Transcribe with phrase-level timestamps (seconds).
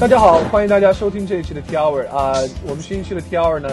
[0.00, 3.68] 大家好，欢迎大家收听这一期的 T Hour 啊、我们新一期的 T Hour 呢，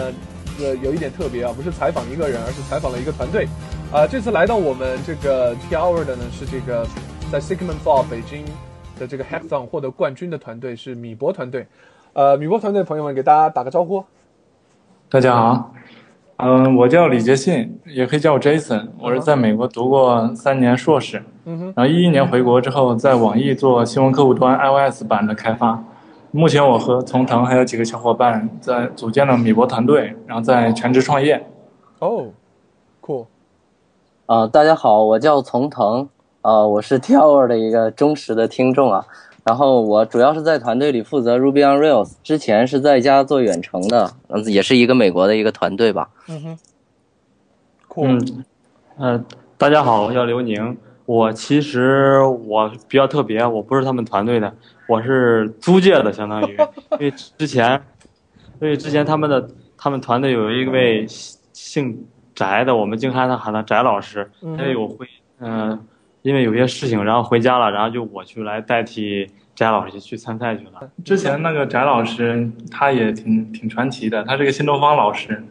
[0.58, 3.46] 呃，有一点特别啊，不是采访一个人，而是采访了一个团队。
[3.92, 6.84] 啊、这次来到我们这个 T Hour 的呢，是这个
[7.30, 8.44] 在 Sigmund Fall 北京
[8.98, 11.64] 的这个 Hackathon 获得冠军的团队是米博团队。
[12.12, 14.04] 呃，米博团队的朋友们，给大家打个招呼。
[15.08, 15.72] 大家好，
[16.38, 18.88] 嗯，我叫李杰信，也可以叫我 Jason。
[18.98, 25.80] 我是在美国读过三年硕士，嗯哼，然后一一年回国之后，在网易做新闻客户端 iOS 版的开发。
[26.32, 31.46] 目前我和从腾还有几个小伙伴在组建了米博团队，然后在全职创业。
[31.98, 32.26] 哦
[33.00, 33.26] ，cool，
[34.26, 36.08] 啊、大家好，我叫从腾，
[36.42, 39.06] 啊、我是 Tower 的一个忠实的听众啊。
[39.44, 46.10] 然后我主要是在团队里负责 Ruby on Rails，之前是在家做远程的，嗯，也是一个美国的一个团队吧。
[46.28, 46.58] 嗯哼
[47.88, 48.42] ，cool，
[48.98, 49.24] 嗯，呃，
[49.56, 50.76] 大家好，我叫刘宁。
[51.06, 54.52] 我其实我比较特别，我不是他们团队的，
[54.88, 56.56] 我是租借的，相当于，
[56.98, 57.80] 因为之前，
[58.60, 59.48] 因为之前他们的
[59.78, 61.06] 他们团队有一位
[61.52, 62.04] 姓
[62.34, 65.06] 翟的，我们经常喊他翟老师，嗯因为我会，
[65.40, 65.78] 嗯、
[66.22, 70.90] 因为有些事情，然后回家了，然后就我去来代替翟老师去参赛去了。
[71.04, 75.42] 之前那个翟老师他也挺挺传奇的，他是个新东方老师，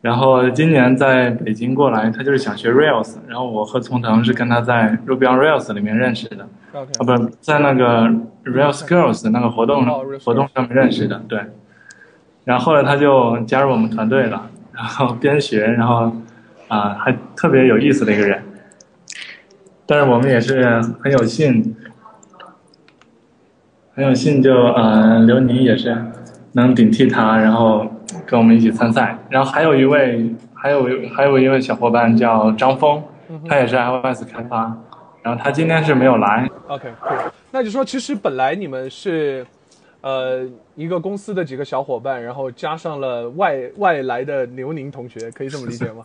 [0.00, 6.48] 然后今年在北京过来，他就是想学 Rails，然后我和从腾是跟他在 Ruby on Rails 里面认识的。
[6.72, 8.08] 啊，不是在那个
[8.44, 9.84] Rails Girls 那个活动
[10.24, 11.40] 活动上面认识的，对。
[12.44, 16.12] 然后后来他就加入我们团队了，然后边学，然后
[16.68, 18.42] 啊、还特别有意思的一个人。
[19.84, 21.76] 但是我们也是很有幸，
[23.92, 25.96] 很有幸就呃刘宁也是
[26.52, 29.16] 能顶替他，然后跟我们一起参赛。
[29.28, 33.02] 然后还有一位，还有还有一位小伙伴叫张峰，
[33.48, 34.76] 他也是 iOS 开发，
[35.22, 37.30] 然后他今天是没有来，OK，cool。
[37.50, 39.46] 那就说，其实本来你们是，
[40.00, 46.04] 呃，一个公司的几个小伙伴，然后加上了外外来的刘宁同学，可以这么理解吗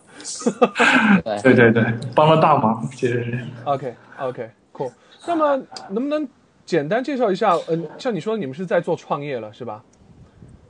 [1.24, 3.40] 对，对对对，帮了大忙，其实是。
[3.64, 4.92] ？OK，OK，cool。
[5.28, 6.28] 那么能不能
[6.66, 7.56] 简单介绍一下？
[7.70, 9.82] 嗯、像你说你们是在做创业了，是吧？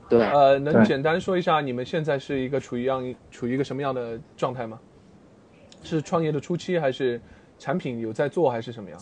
[0.08, 4.78] 对，呃，能简单说一下你们现在是一个处于样处于一个什么样的状态吗？
[5.82, 7.20] 是创业的初期，还是
[7.58, 8.98] 产品有在做，还是什么样？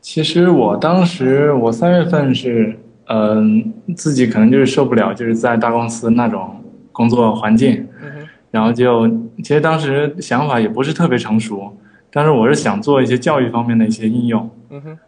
[0.00, 9.08] 其实我当时我三月份是，嗯、自己可能就是受不了，就是在大公司那种工作环境，嗯，然后就
[9.38, 11.76] 其实当时想法也不是特别成熟，
[12.10, 14.98] 但是我是想做一些教育方面的一些应用，嗯哼，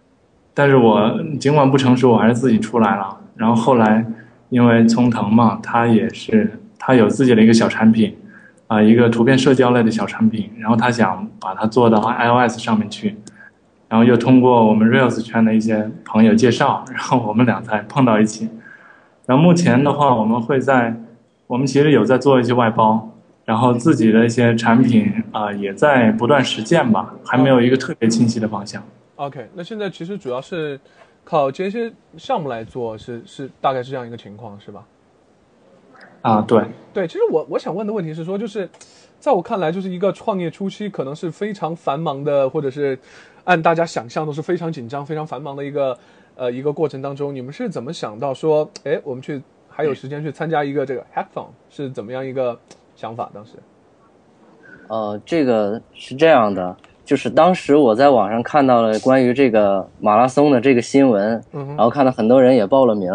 [0.55, 3.21] 但是我尽管不成熟，我还是自己出来了。
[3.37, 4.05] 然后后来
[4.49, 8.17] 因为聪腾嘛，他也是他有自己的一个小产品，
[8.67, 13.17] 啊、一个图片社交类的小产品，然后他想把它做到 iOS 上面去，
[13.89, 18.49] 然后又通过我们 Rails 圈的一些朋友介绍，然后我们俩才碰到一起。
[19.27, 20.95] 然后目前的话，我们会在
[21.47, 23.11] 我们其实有在做一些外包，
[23.45, 28.83] 然后自己的一些产品啊、也在不断实践吧，还没有一个特别清晰的方向。
[29.17, 30.79] OK，那现在其实主要是
[31.27, 34.87] 靠这些项目来做，是是大概是这样一个情况，是吧？
[36.23, 36.65] 啊，对，
[36.95, 38.69] 对，其实我我想问的问题是说，就是
[39.19, 42.97] 在我看来，就是一个创业初期可能是非常繁忙的，或者是
[43.45, 45.99] 按大家想象都是非常紧张、非常繁忙的一个
[46.37, 52.59] 呃一个过程当中，你们是怎么想到说，哎，我们去还有时间去参加一个这个 hackathon，是怎么样一个
[52.95, 53.29] 想法？
[53.35, 53.53] 当时
[54.89, 56.77] 呃，这个是这样的，
[57.07, 63.09] 就是当时我在网上看到了关于这个马拉松的这个新闻，然后看到很多人也报了名，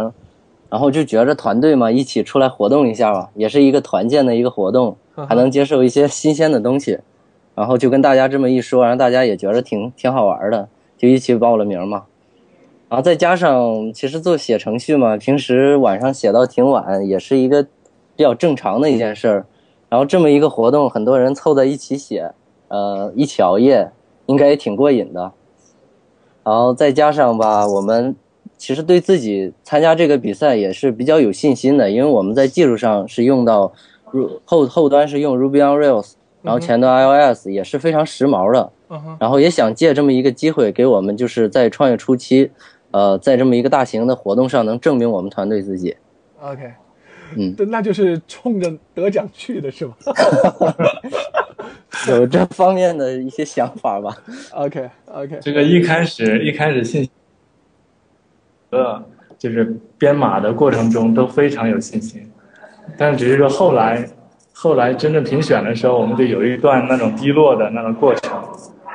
[0.70, 4.96] 然后就觉着团队嘛，一起出来活动一下吧，也是一个团建的一个活动，
[5.28, 7.00] 还能接受一些新鲜的东西，
[7.54, 12.04] 然后就跟大家这么一说，然后大家也觉着挺挺好玩的，就一起报了名嘛。
[12.88, 17.64] 然后再加上，其实做写程序嘛，平时晚上写到挺晚，也是一个
[18.16, 19.46] 比较正常的一件事儿。
[19.90, 22.32] 然后这么一个活动，很多人凑在一起写，
[22.72, 23.92] 呃，一起熬夜，
[24.28, 25.34] 应该也挺过瘾的。
[26.44, 28.16] 然后再加上吧，我们
[28.58, 33.74] 其实对自己参加这个比赛也是比较有信心的，因为我们在技术上是用到
[34.46, 38.72] 后后端是用 Ruby on Rails，然后前端 iOS 也是非常时髦的。
[39.20, 42.52] 然后也想借这么一个机会，给我们就是在创业初期，
[42.92, 45.96] 呃，在这么一个大型的活动上，能证明我们团队自己。
[46.42, 46.74] OK，
[47.38, 49.96] 嗯，对，那就是冲着得奖去的是吧
[52.10, 54.16] 有这方面的一些想法吧。
[54.54, 57.10] ？OK OK，这个一开始一开始信，
[58.70, 59.04] 呃，
[59.38, 62.32] 就是编码的过程中都非常有信心，
[62.98, 64.08] 但只是说后来
[64.54, 68.32] 后来真正评选的时候，我们就有一段那种低落的那个过程。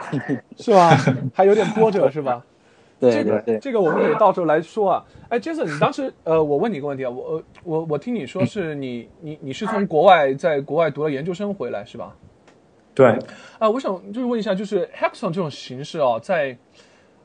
[0.59, 0.97] 是吧？
[1.35, 2.45] 还有点波折是吧？
[2.99, 5.05] 对这个对对，这个我们可以到时候来说啊。
[5.29, 12.15] 哎，Jason，你当时呃，我问你一个问题啊，我呃我我听你说是你你你是从国外在国外读了研究生回来是吧？
[12.97, 13.07] 对，
[13.59, 16.57] 啊，我想就是问一下，就是 Hackathon 这种形式哦，在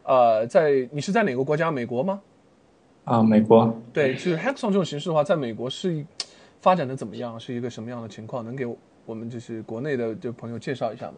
[0.04, 1.72] 呃在你是在哪个国家？
[1.72, 2.20] 美国吗？
[3.06, 6.06] 啊，美国，对，就是 Hackathon 这种形式的话，在美国是
[6.60, 7.40] 发展的怎么样？
[7.40, 8.44] 是一个什么样的情况？
[8.44, 8.66] 能给
[9.06, 11.16] 我们就是国内的这朋友介绍一下吗？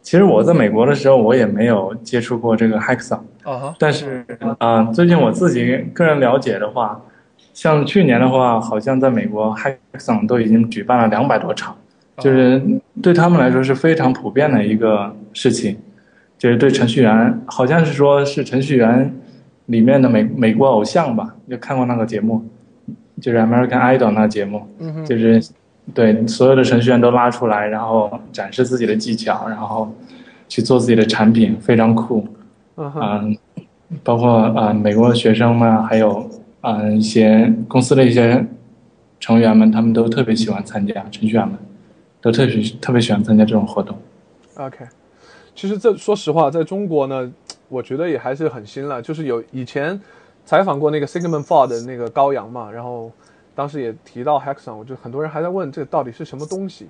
[0.00, 4.24] 其实我在美国的时候，我也没有接触过这个 Hackathon，啊哈，但是
[4.58, 6.98] 啊、最近我自己个人了解的话，
[7.52, 11.76] 像去年的话，好像在美国 Hackathon 都已经举办了两百多场，
[12.20, 12.62] 就是
[13.02, 15.76] 对他们来说是非常普遍的一个事情，
[16.36, 19.14] 就是对程序员，好像是说是程序员
[19.66, 22.44] 里面的美美国偶像吧，就看过那个节目，
[23.20, 25.42] 就是 American Idol 那个节目，嗯，就是
[25.94, 29.94] 对所有的程序员都拉出来，然后展示自己的技巧，然后
[30.48, 32.26] 去做自己的产品，非常酷。
[32.76, 33.36] 嗯
[34.04, 36.18] 包括啊、呃美国的学生们，还有
[36.60, 38.44] 啊、呃一些公司的一些
[39.18, 41.56] 成员们，他们都特别喜欢参加，程序员们
[42.20, 43.96] 都特别特别喜欢参加这种活动。
[44.56, 44.84] OK，
[45.54, 47.32] 其实这说实话，在中国呢，
[47.68, 49.00] 我觉得也还是很新了。
[49.00, 50.00] 就是有以前
[50.44, 53.12] 采访过那个 Sigmund Ford 的那个高阳嘛，然后
[53.54, 56.88] 当时也提到 Hackathon，我就很多人还在问这到底是什么东西。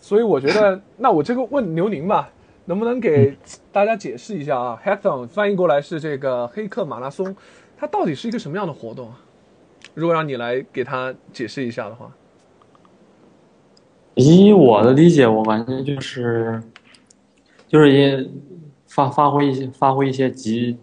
[0.00, 2.30] 所以我觉得，那我这个问刘宁吧，
[2.66, 3.36] 能不能给
[3.72, 7.34] 大家解释一下啊？Hackathon 翻译过来是这个黑客马拉松，
[7.76, 9.20] 它到底是一个什么样的活动啊？
[9.94, 12.10] 如果让你来给他解释一下的话，
[14.16, 16.60] 以我的理解，我感觉就是，
[17.68, 18.28] 就是也
[18.86, 20.76] 发发挥一些发挥一些极，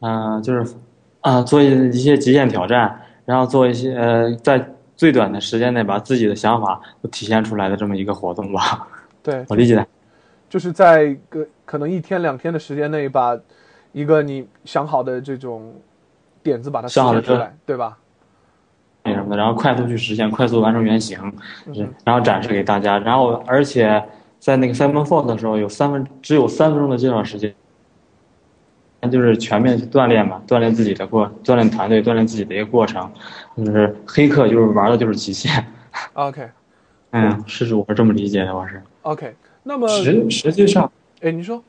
[0.00, 0.74] 嗯、就是
[1.20, 8.86] 啊、做一一些极限挑战，然后做一些呃，在最短的时间内把自己的想法都体现出来的这么一个活动吧。
[9.22, 9.86] 对， 我理解的。
[10.48, 13.38] 就是在个可能一天两天的时间内，把
[13.92, 15.74] 一个你想好的这种
[16.42, 17.98] 点子把它实想出来，对吧？
[19.36, 21.18] 然后快速去实现，快速完成原型，
[22.04, 24.02] 然后展示给大家，然后而且
[24.38, 27.54] 在那个 Simon Ford 的时候，有三分只有三分钟的介绍时间，
[29.00, 33.10] 那就是全面去锻炼嘛，锻炼自己的过，锻炼团队，锻炼自己的一个过程，
[33.56, 35.66] 就是黑客就是玩的就是极限
[36.14, 36.48] ，OK
[37.12, 38.82] 嗯，是我是这么理解的，我是。
[39.02, 40.90] OK，那么实实际上
[41.20, 41.62] 哎，你说。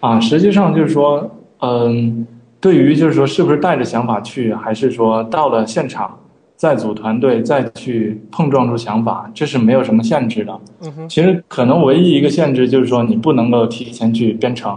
[0.00, 1.28] 啊，实际上就是说，
[1.60, 2.24] 嗯，
[2.60, 6.16] 对于就是说是不是带着想法去，还是说到了现场
[6.58, 10.60] 再组团队再去碰撞出想法，这是没有什么限制的。
[10.80, 14.76] 嗯哼其实可能唯一一个限制就是说你不能够提前去编程，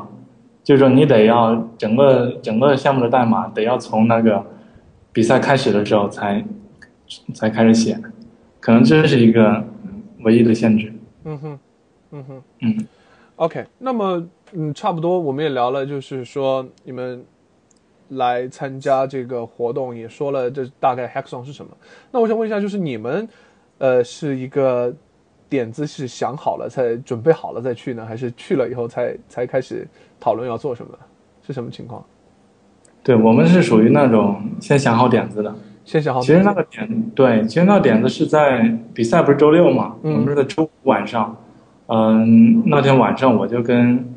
[0.63, 4.45] 就是说你得要整个整个项目的代码得要从那个
[5.12, 6.45] 比赛开始的时候才
[7.33, 8.00] 才开始写，
[8.60, 9.66] 可能这是一个
[10.24, 10.94] 唯一的限制。
[11.25, 11.60] 嗯哼
[12.12, 12.88] 嗯哼嗯
[13.38, 14.24] OK，那么
[14.54, 17.25] 嗯，差不多我们也聊了，就是说你们
[18.12, 21.72] 来参加这个活动，也说了这大概 Hackathon 是什么。
[22.12, 23.28] 那我想问一下，就是你们
[23.78, 24.94] 呃是一个
[25.50, 29.88] 点子是想好了才准备好了再去呢，还是去了以后才才开始
[30.19, 30.92] 讨论要做什么？
[31.46, 32.04] 是什么情况？
[33.04, 35.54] 对我们是属于那种先想好点子的。
[35.84, 38.62] 先想好其实那个点，对，其实那个点子是在
[38.94, 41.36] 比赛不是周六嘛，嗯我们是在周五晚上，
[41.88, 44.07] 嗯，那天晚上我就跟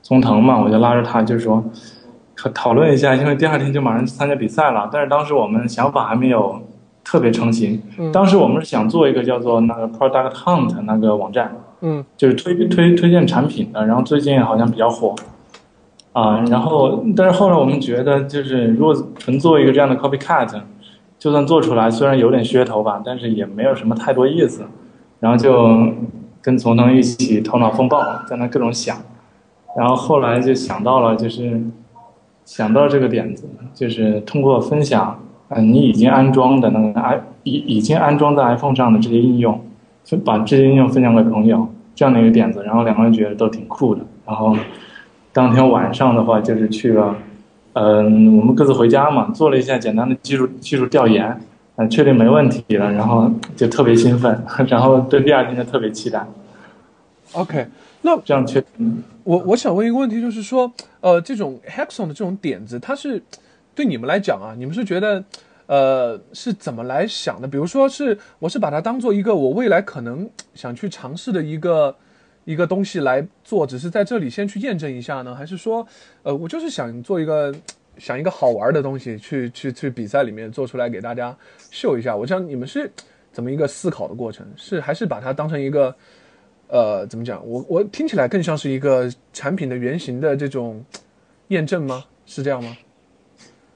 [0.00, 1.99] 宗腾嘛，我就拉着他就说，可
[2.48, 6.60] 讨论一下，因为第二天就马上去参加比赛了，但是当时我们想法还没有
[7.04, 8.10] 特别成型，嗯。
[8.10, 12.04] 当时我们是想做一个叫做那个 Product Hunt 那个网站，嗯。
[12.16, 15.14] 就是推推推荐产品的，然后最近好像比较火，
[16.12, 20.48] 啊，然后但是后来我们觉得，就是如果纯做一个这样的 copycat，
[21.18, 24.64] 就算做出来，虽然有点噱头吧，但是也没有什么太多意思，
[25.20, 25.92] 然后就
[26.40, 28.96] 跟从腾一起头脑风暴，在那各种想，
[29.76, 31.60] 然后后来就想到了，就是
[32.50, 35.16] 想到这个点子，就是通过分享，
[35.50, 39.64] 嗯、你已经安装的那个 i 已已经安装在 iPhone 上的这些应用。
[40.04, 44.00] 分把这些应用分享给朋友，这样的一个点子，然后两个人觉得都挺酷的。
[44.26, 44.56] 然后
[45.32, 47.14] 当天晚上的话，就是去了，
[47.74, 51.40] 嗯、我们各自回家嘛，做了一下简单的技术技术调研，
[51.76, 56.26] 嗯、确定没问题了，然后就特别兴奋， 然后对第二天就特别期待。
[57.34, 57.66] ，OK，
[58.02, 58.64] 那这样去
[59.24, 63.22] 我我想问一个问题，就是说，呃，这种 Hackathon 的这种点子，它是
[63.74, 65.22] 对你们来讲啊，你们是觉得，
[65.66, 67.46] 呃，是怎么来想的？
[67.46, 71.94] 比如说是，我是把它当做一个我未来可能想去尝试的一个
[72.46, 75.86] 一个东西来做，只是在这里先去验证一下呢，还是说，
[76.22, 77.54] 呃，我就是想做一个
[77.98, 81.36] 想一个好玩的东西，去去去比赛里面做出来给大家
[81.70, 82.16] 秀一下？
[82.16, 82.90] 我想你们是
[83.30, 84.46] 怎么一个思考的过程？
[84.56, 85.94] 是还是把它当成一个？
[86.70, 87.40] 呃，怎么讲？
[87.46, 90.84] 我我听起来更像是一个产品的原型的这种
[91.48, 92.04] 验证吗？
[92.26, 92.76] 是这样吗？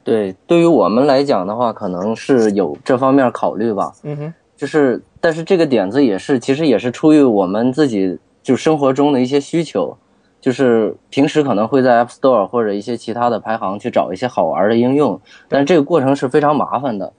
[0.04, 3.92] 对，对于我们来讲的话，可能是有这方面考虑吧。
[4.02, 9.96] 嗯哼，就是，但是这个点子也是，其实也是出于我们自己就生活中的一些需求，
[10.40, 17.12] 就是平时可能会在 App Store 或者一些其他的排行去找一些好玩的应用，但这个过程是非常麻烦的。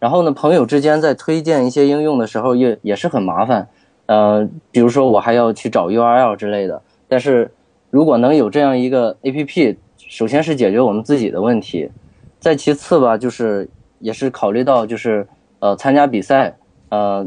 [0.00, 3.68] 然后呢，朋友之间在推荐一些应用的时候也也是很麻烦，
[4.06, 6.82] 呃，比如说我还要去找 URL 之类的。
[7.08, 7.50] 但是
[7.90, 11.90] 如果能有这样一个 APP，首先是解决我们自己的问题，
[12.40, 13.68] 再其次吧，就是
[13.98, 15.26] 也是考虑到就是
[15.60, 16.56] 呃参加比赛，
[16.88, 17.26] 呃，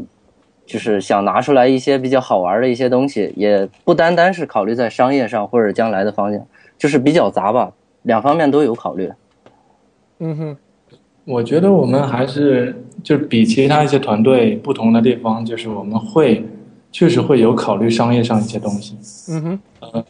[0.66, 9.10] 就是想拿出来一些比较好玩的一些东西，也不单单是考虑在商业上或者将来的方向，就是比较杂吧，两方面都有考虑。
[10.18, 10.56] 嗯哼，
[11.24, 16.44] 我觉得我们还是就是比其他一些团队不同的地方，就是我们会
[16.90, 18.96] 确实会有考虑商业上一些东西。
[19.30, 19.58] 嗯哼，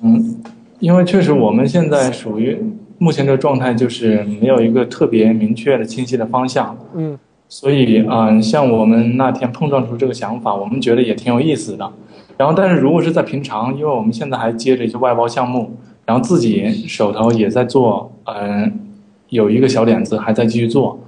[0.03, 0.41] 嗯，
[0.81, 2.59] 因为确实我们现在属于
[2.99, 6.77] 目前这个状态，就是没有一个特别明确的、清晰的方向。
[6.95, 7.19] 嗯
[7.51, 11.91] 所以，嗯，像我们那天碰撞出这个想法，我们觉得也挺有意思的。
[12.37, 18.71] 然后，但是如果是在平常，因为我们现在还接着一些外包项目，然后自己手头也在做，嗯，
[19.31, 21.01] 有一个小点子还在继续做，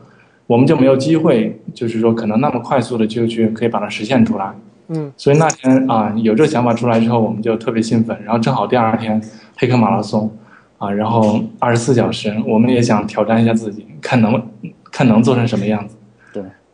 [0.47, 4.51] 我们就没有机会，就是说可能那么快速的就去可以把它实现出来。
[4.93, 8.21] 嗯所以那天啊，有这个想法出来之后，我们就特别兴奋。
[8.25, 9.23] 然后正好第二天
[9.57, 10.31] 黑客马拉松
[10.79, 14.51] 啊，然后二十四小时，我们也想挑战一下自己，看能
[14.91, 15.97] 看能做成什么样子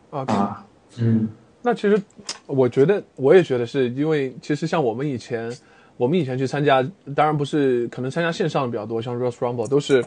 [0.09, 0.33] ，OK。
[0.33, 0.65] 啊。
[0.99, 1.29] 嗯
[1.61, 2.01] 那其实
[2.45, 5.51] 我觉得，我也觉得是因为，其实像我们以前，
[5.97, 6.81] 我们以前去参加，
[7.13, 10.01] 当然不是可能参加线上的比较多，像 Rose Rumble 都是，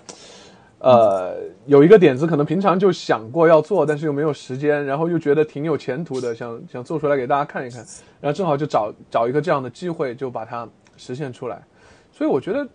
[0.80, 7.84] 呃，有一个点子，可能平常就想过要做，但是又没有时间，然后又觉得挺有前途的，想想做出来给大家看一看，
[8.18, 11.62] 然后正好就找找一个这样的机会，就把它实现出来。
[12.10, 12.66] 所以我觉得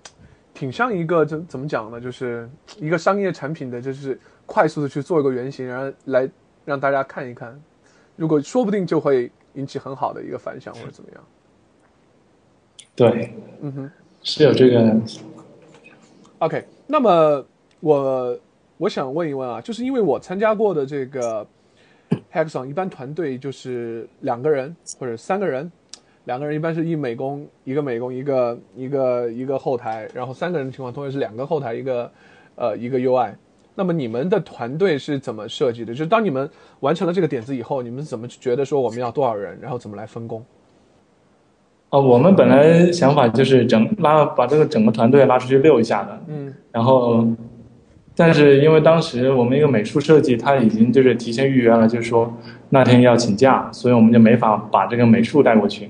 [0.53, 2.47] 挺像一个怎怎么讲呢，就是
[2.77, 6.29] 一个商业产品的，就是快速的去做一个原型，然后来
[6.63, 7.59] 让大家看一看。
[8.15, 11.23] 如果说不定就会引起很好的一个反响或者怎么样。
[12.95, 14.95] 对，嗯哼是有这个
[16.37, 17.45] ，，OK，那么
[17.79, 18.37] 我
[18.77, 21.45] 我想问一问啊，就是因为我参加过的这个
[22.31, 25.71] Hackathon，一般团队就是两个人或者三个人，
[26.25, 32.11] 两个人一般是一美工一个美工一个一个一个后台，然后三个人的情况通常是两个后台一个
[32.55, 33.31] 呃一个 UI。
[33.77, 35.93] 那么你们的团队是怎么设计的？
[35.93, 40.43] 就是当你们完成了这个点子以后，你们怎么觉得说我们要多少人，然后怎么来分工？
[41.89, 47.27] 哦，我们本来想法就是整拉把这个整个团队拉出去溜一下的，嗯然后，
[48.15, 52.33] 但是因为当时我们一个美术设计他已经就是提前预约了，就是说
[52.69, 55.89] 那天要请假，所以我们就没法把这个美术带过去，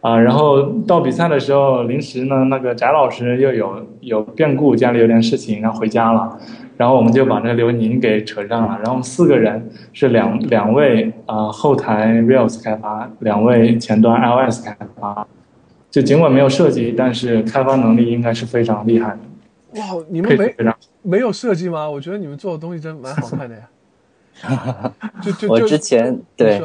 [0.00, 6.38] 啊，然后到比赛的时候，临时呢那个翟老师又有有变故，家里有点事情，然后回家了，
[6.76, 15.26] 然后我们就把那个刘宁给扯上了，然后我们四个人是两两位啊、后台 Rails 开发，两位前端 iOS 开发。
[15.90, 20.74] 就尽管没有设计，但是开发能力应该是非常厉害的，哇，你们没以非常
[21.04, 21.88] 没有设计吗？
[21.88, 23.68] 我觉得你们做的东西真蛮好看的呀。
[25.22, 26.60] 就就就我之前对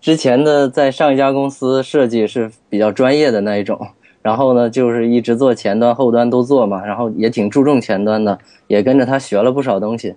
[0.00, 3.78] 之前的在上一家公司设计是比较专业的那一种，
[4.22, 10.14] 然后呢就是一直做前端后端都做嘛，然后也挺注重前端的，也跟着他学了不少东西，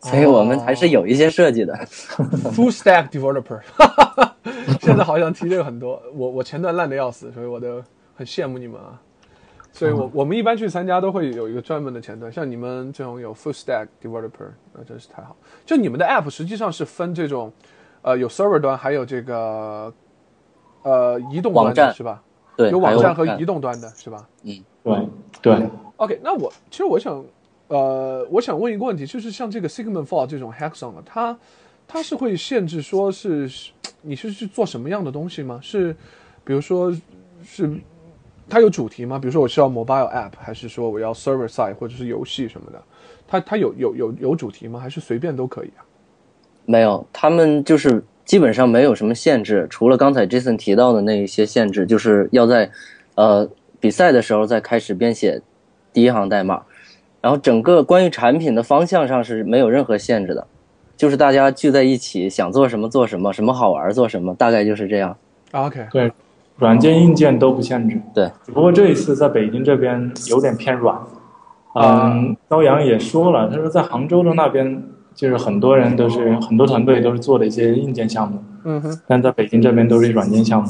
[0.00, 1.74] 所以我们还是有一些设计的。
[2.54, 3.60] full stack developer，
[4.80, 6.00] 现在好像提这个很多。
[6.14, 7.82] 我我前端烂的要死，所以我都
[8.14, 8.98] 很羡慕你们啊。
[9.74, 15.36] 所以我我们一般去参加都会有一个专门的前端，像你们这种有 full stack developer，那真是太好。
[15.66, 17.52] 就你们的 app 实际上是分这种，
[18.02, 19.92] 呃，有 server 端，还有这个
[20.82, 22.22] 呃移动端的是吧？
[22.56, 24.28] 对，有网站和移动端的是吧？
[24.44, 24.62] 嗯
[25.42, 25.68] 对对。
[25.96, 27.24] OK，那我其实我想，
[27.66, 31.36] 呃，我想问一个问题，就是像这个 Sigmund Fall 这种 hackathon 啊，它
[31.88, 35.58] 它是会限制说是是你是去做什么样的东西吗？
[35.60, 35.92] 是
[36.44, 36.94] 比如说
[37.44, 37.68] 是
[38.48, 39.18] 它有主题吗？
[39.18, 42.82] 比如说我需要 mobile app，还是说我要 server side 或者是游戏什么的？
[43.26, 44.78] 它它有有有有主题吗？
[44.78, 45.84] 还是随便都可以啊？
[46.66, 52.70] 没有，他们就是基本上没有什么限制，除了刚才 Jason 提到的那一些限制，就是要在
[53.16, 53.48] 呃
[53.80, 55.42] 比赛的时候再开始编写
[55.92, 56.62] 第一行代码，
[57.20, 60.46] 然后整个关于产品的方向上是没有任何限制的，
[60.96, 65.16] 就是大家聚在一起想做什么做什么，什么好玩做什么，大概就是这样。
[65.50, 66.10] 啊 OK，对，
[66.56, 68.00] 软件硬件都不限制。
[68.14, 70.96] 对，只不过这一次在北京这边有点偏软。
[71.74, 80.68] 啊嗯，高阳也说了，他说在杭州的那边，就是很多人都是很多团队都是做的一些硬件项目，嗯哼，但在北京这边都是软件项目。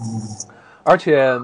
[0.00, 0.04] 嗯
[0.82, 1.40] 而且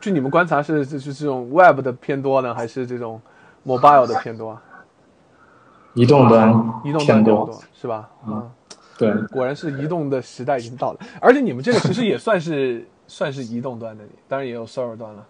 [0.00, 3.20] 据你们观察是是是这种 web 的偏多呢，还是这种
[3.66, 4.56] mobile 的偏多，
[5.94, 6.50] 移动端
[6.84, 8.08] 移动端偏多，是吧？
[8.28, 8.48] 嗯，
[8.98, 15.26] 对，果然是移动的时代已经到了，而且你们这个其实也算是 算是移动端的，当然也有 server 端了。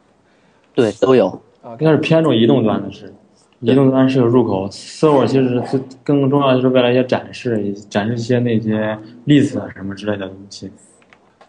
[0.75, 1.29] 对，都有。
[1.63, 3.13] 啊，应该是偏重移动端的是，
[3.61, 10.71] 移动端是有入口，server 其实是更重要的是为了一些展示，展示一些那些例子啊什么之类的东西。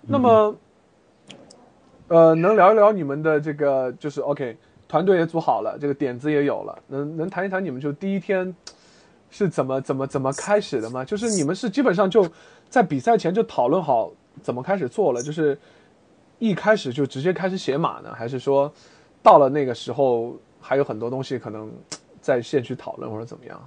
[0.08, 0.56] 那么，
[2.08, 4.56] 呃，能聊一聊你们的这个就是 OK，
[4.88, 8.56] 团队也组好了，这个点子也有了，能能谈一谈你们就第一天
[9.38, 11.04] 是怎么怎么怎么开始的吗？
[11.04, 12.26] 就是你们是基本上就
[12.70, 14.10] 在比赛前就讨论好
[14.42, 15.58] 怎么开始做了，就是
[16.40, 18.72] 一开始就直接开始写码呢，还是说
[19.22, 21.70] 到了那个时候还有很多东西可能
[22.22, 23.60] 在线去讨论或者怎么样？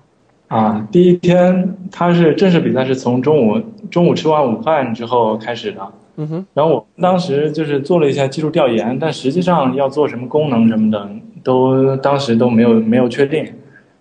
[0.46, 3.60] 啊，第一天他是正式比赛是从中午
[3.90, 11.10] 中午吃完午饭之后开始的，嗯哼，然后我当时就是做了一下技术调研，但实际上要做什么功能什么的，
[11.44, 13.52] 都当时都没有没有确定。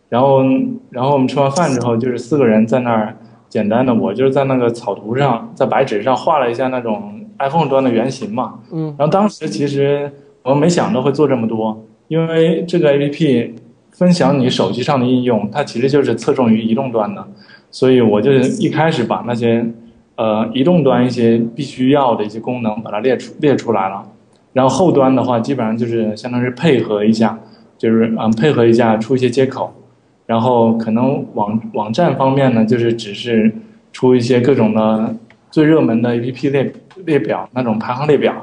[0.09, 0.41] 然后，
[0.89, 3.15] 然后我们吃完饭之后，就是四个人在那儿
[3.49, 8.59] 简单的，我就是在那个草图上，在白纸上画了一下那种 iPhone 端的原型嘛。
[8.71, 10.11] 嗯然后当时其实
[10.43, 13.51] 我们没想到会做这么多，因为这个 APP
[13.91, 17.27] 分享你手机上的应用，它其实就是侧重于移动端的，
[17.69, 19.65] 所以我就一开始把那些
[20.15, 24.05] 呃移动端一些必须要的一些功能把它列出列出来了，
[24.53, 27.37] 然后后端的话基本上就是相当于配合一下，
[27.77, 29.73] 就是嗯配合一下出一些接口，
[30.27, 33.51] 然后可能网网站方面呢就是只是
[33.91, 35.15] 出一些各种的
[35.50, 36.72] 最热门的 APP 列
[37.05, 38.36] 列表那种排行列表。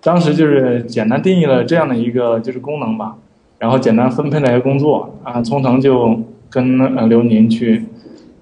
[0.00, 3.16] 当时就是简单定义了这样的一个就是功能吧，
[3.58, 6.16] 然后简单分配了一个工作啊，聪腾就
[6.48, 7.82] 跟呃刘宁去，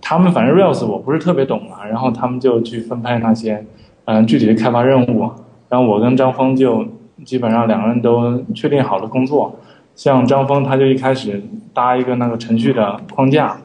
[0.03, 3.65] 他们反正 Rails 我不是特别懂嘛，然后他们就去分配那些
[4.07, 5.31] 嗯、具体的开发任务，
[5.71, 6.87] 然后我跟张峰就
[7.25, 9.59] 基本上两个人都确定好了工作，
[9.95, 13.57] 像张峰他就一开始搭一个那个程序的框架，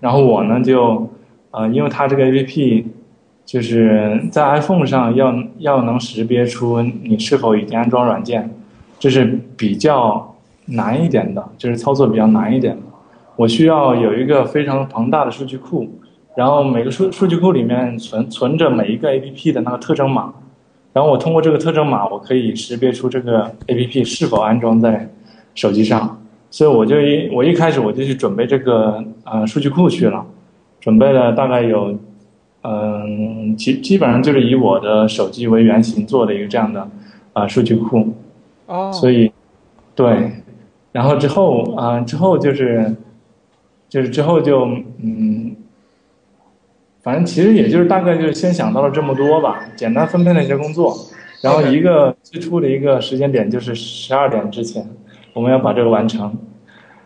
[0.00, 1.10] 然后我呢就
[1.50, 2.84] 呃因为他这个 APP。
[3.46, 8.50] 就是在 iPhone 上要要能识别出你是否已经安装软件，
[8.98, 12.82] 这是比较难一点的，就是操作比较难一点的。
[13.36, 15.86] 我需要有一个非常庞大的数据库，
[16.34, 20.32] 然后每个数数据库里面存存着每一个 APP 的那个特征码，
[20.94, 25.10] 然后我通过这个特征码，我可以识别出这个 APP 是否安装在
[25.54, 26.20] 手机上。
[26.50, 30.24] 所以我就一我一开始我就去准备这个呃数据库去了，
[30.80, 31.98] 准备了大概有。
[32.66, 36.80] 嗯，基基本上就是以我的手机为原型做的一个这样的
[37.34, 38.14] 啊、呃数据库，
[38.64, 39.30] 哦，所以
[39.94, 40.30] 对，
[40.90, 42.96] 然后之后啊、之后就是
[43.86, 44.66] 就是之后就
[45.02, 45.54] 嗯，
[47.02, 50.96] 反正其实也就是大概就是先想到了这么多吧，简单分配了一些工作，
[51.42, 54.88] 然后一个最初的一个时间点就是十二点之前，
[55.34, 56.34] 我们要把这个完成。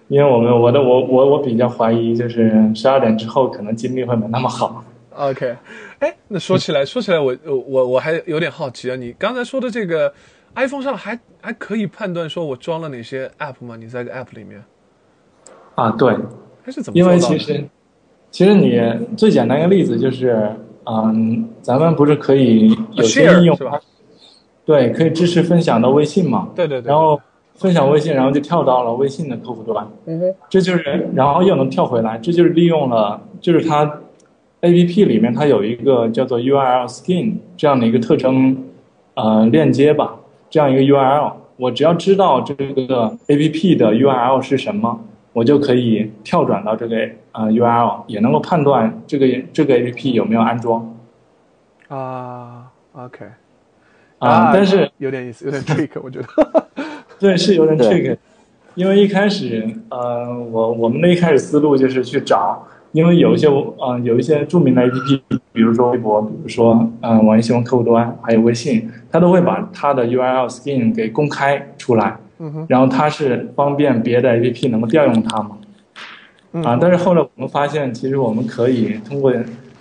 [0.06, 4.82] 因为我们我的我我我比较怀疑，就是十二点之后可能精力会没那么好。
[5.14, 5.54] OK，
[5.98, 10.10] 哎，那说起来，说起来我，我我我还有点好奇啊，你刚才说的这个
[10.54, 13.76] iPhone 上还还可以判断说我装了哪些 App 吗？
[13.76, 14.64] 你在这个 App 里面
[15.74, 16.16] 啊，对，
[16.64, 17.18] 还是怎么因为？
[17.18, 17.64] 其实，
[18.30, 18.80] 其实你
[19.14, 20.50] 最简单一个例子就是，
[20.86, 23.78] 嗯，咱们不是可以有些应用是吧？
[24.64, 26.48] 对，可以支持分享到微信嘛？
[26.54, 27.20] 对对对，然后
[27.58, 34.00] 分享微信，然后就跳到了微信的客户端，嗯哼，这就是，然后又能跳回来，这就是利用了，就是它
[34.60, 38.56] A P P 里面它有一个叫做 U R L Skin 这样的一个特征，
[39.14, 40.14] 呃，链接吧，
[40.48, 45.00] 这样一个 U R L，我只要知道这个 A P P 的 U R L 是什么，
[45.32, 46.96] 我就可以跳转到这个
[47.32, 50.96] 呃 U R L，也能够判断这个这个 A P P 有没有安装
[51.88, 53.26] 啊，OK，
[54.18, 56.26] 啊、但是有点意思，有点 trick，我觉得。
[57.18, 57.86] 对，是有点对。
[57.88, 58.16] trick，
[58.74, 65.20] 因为一开始，呃，我我们的一开始思路就是去找，因为有一些呃有一些著名的 APP，
[65.52, 75.58] 比如说微博，比如说嗯、呃、网易新闻客户端，还有微信，它都会把它的 URL skin 给公开出来，嗯，然后它是方便别的 APP 能够调用它嘛。
[76.52, 76.62] 嗯。
[76.62, 79.32] 啊，但是后来我们发现，其实我们可以通过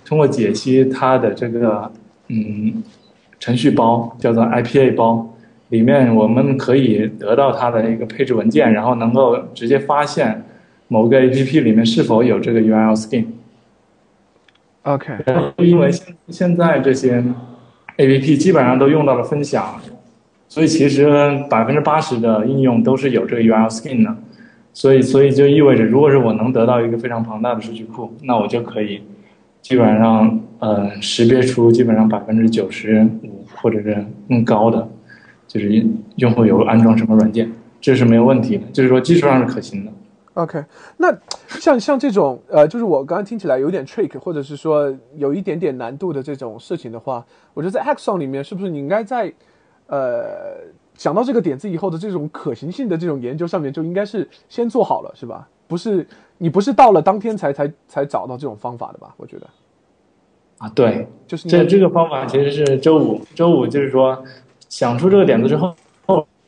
[0.04, 1.90] 通过解析它的这个
[2.28, 2.82] 嗯
[3.38, 5.34] 程序包，叫做 IPA 包，
[5.68, 10.44] 里面我们可以得到它的一个配置文件，然后能够直接发现
[10.88, 13.24] 某个 APP 里面是否有这个 URL skin。
[14.82, 15.14] OK，
[15.58, 17.22] 因为现现在这些
[17.96, 19.80] APP 基本上都用到了分享，
[20.48, 21.06] 所以其实
[21.50, 24.16] 百分之八十的应用都是有这个 URL skin 的。
[24.74, 29.02] 所以，所以就意味着，如果是我能得到一个非常庞大的数据库，那我就可以
[29.60, 34.88] 基本上呃识别出基本上百分之九十五或者是更高的，
[35.48, 35.84] 就是
[36.16, 39.90] 用户有安装什么软件，这是没有问题的，就是说技术上是可行的。
[40.34, 40.64] OK，
[40.98, 41.12] 那
[41.48, 49.32] 像像这种呃，就是我刚刚听起来有点 trick，或者是说有一点点难度的这种事情的话，我觉得在 Hackathon 里面，是不是你应该在
[49.88, 50.58] 呃
[50.94, 55.48] 想到这个点子以后的这种可行性的这种研究上面，就应该是先做好了，是吧？
[55.66, 56.06] 不是
[56.38, 59.12] 你不是到了当天才才才找到这种方法的吧？
[59.16, 59.46] 我觉得
[60.58, 64.22] 啊，对，就是这这个方法其实是周五，周五就是说
[64.68, 65.74] 想出这个点子之后。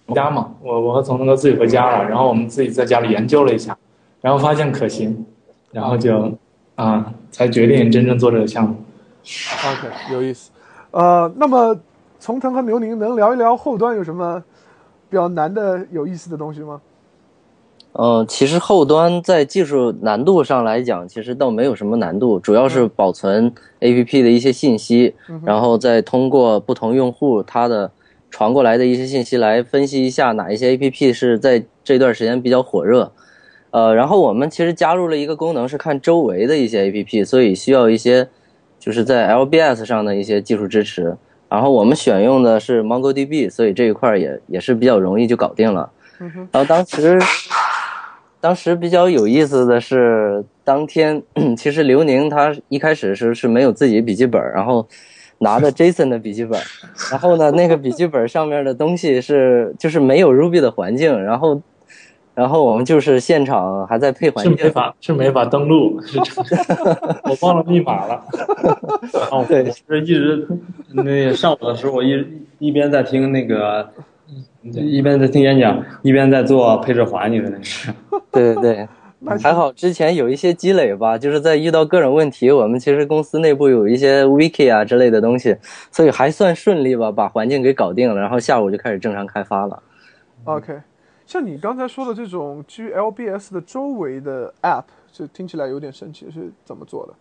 [0.07, 3.79] 回家嘛，我我和从东哥自己回家了，然后我们自己在家里研究了一下，
[4.21, 5.25] 然后发现可行，
[5.71, 6.37] 然后就
[6.75, 8.75] 啊才决定真正做这个项目。
[9.71, 10.51] OK，有意思。
[10.91, 11.79] 呃，那么
[12.19, 14.43] 从腾和刘宁能聊一聊后端有什么
[15.09, 16.81] 比较难的、有意思的东西吗？
[17.93, 27.93] 嗯，其实后端在技术难度上来讲，其实倒没有什么难度，主要是保存 APP 的一些信息，然后再通过不同用户他的。
[28.31, 33.13] 传过来的一些信息来分析一下哪一些 A P P 是在这段时间比较火热，
[33.71, 38.29] 呃，然后我们其实加入了一个功能是看周围的一些 A P P，所以需要一些
[38.79, 41.17] 就是在 L B S 上的一些技术支持。
[41.49, 45.91] 然后我们选用的是 MongoDB，所以这一块也也是比较容易就搞定了。
[46.53, 47.19] 然后当时
[48.41, 51.21] 当时比较有意思的是，当天
[51.59, 54.87] 其实刘宁他一开始是是没有自己笔记本，然后。
[55.41, 56.61] 拿着 Jason 的笔记本，
[57.11, 61.61] 然后呢，那个笔记本上面的东西是就是没有 Ruby 的环境，然后，
[62.35, 65.99] 然后我们就是现场还在配环境，是没法是没法登录，
[67.25, 68.23] 我忘了密码了。
[69.33, 70.47] 哦，对，就是一直
[70.93, 72.25] 那上午的时候，我一
[72.59, 73.89] 一边在听那个，
[74.63, 77.91] 一边在听演讲，一边在做配置环，你的那是？
[78.31, 78.89] 对对对。
[79.39, 85.57] 还好之前有一些积累吧，就是在遇到各种问题，我们其实公司内部有一些 wiki 啊之类的东西，
[85.93, 89.83] 所以还算顺利吧，把环境给搞定了，然后下午就开始正常开发了。
[90.45, 90.81] OK，
[91.27, 97.13] 像你刚才说的这种基于 LBS 的周围的 App，这听起来有点神奇，是怎么做的？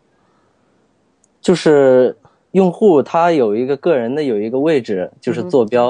[1.42, 2.16] 就是
[2.52, 5.90] 用户他有一个个人的有一个位置，就是坐标，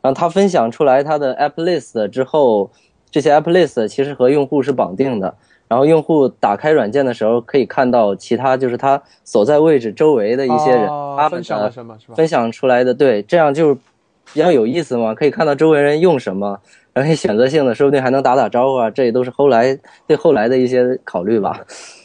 [0.00, 2.70] 然后他分享出来他的 App List 之后，
[3.10, 5.34] 这些 App List 其实和用户是绑定的。
[5.68, 12.14] 然后用户打开软件的时候，可以看到其他就是他所在位置周围的一些人，他分享了什么，是吧？
[12.14, 16.58] 分享出来的，对，这样就比较有意思嘛，可以看到周围人用什么，
[16.94, 21.60] 然后选择性的，说不定还能打打招呼啊，这也都是后来对后来的一些考虑吧。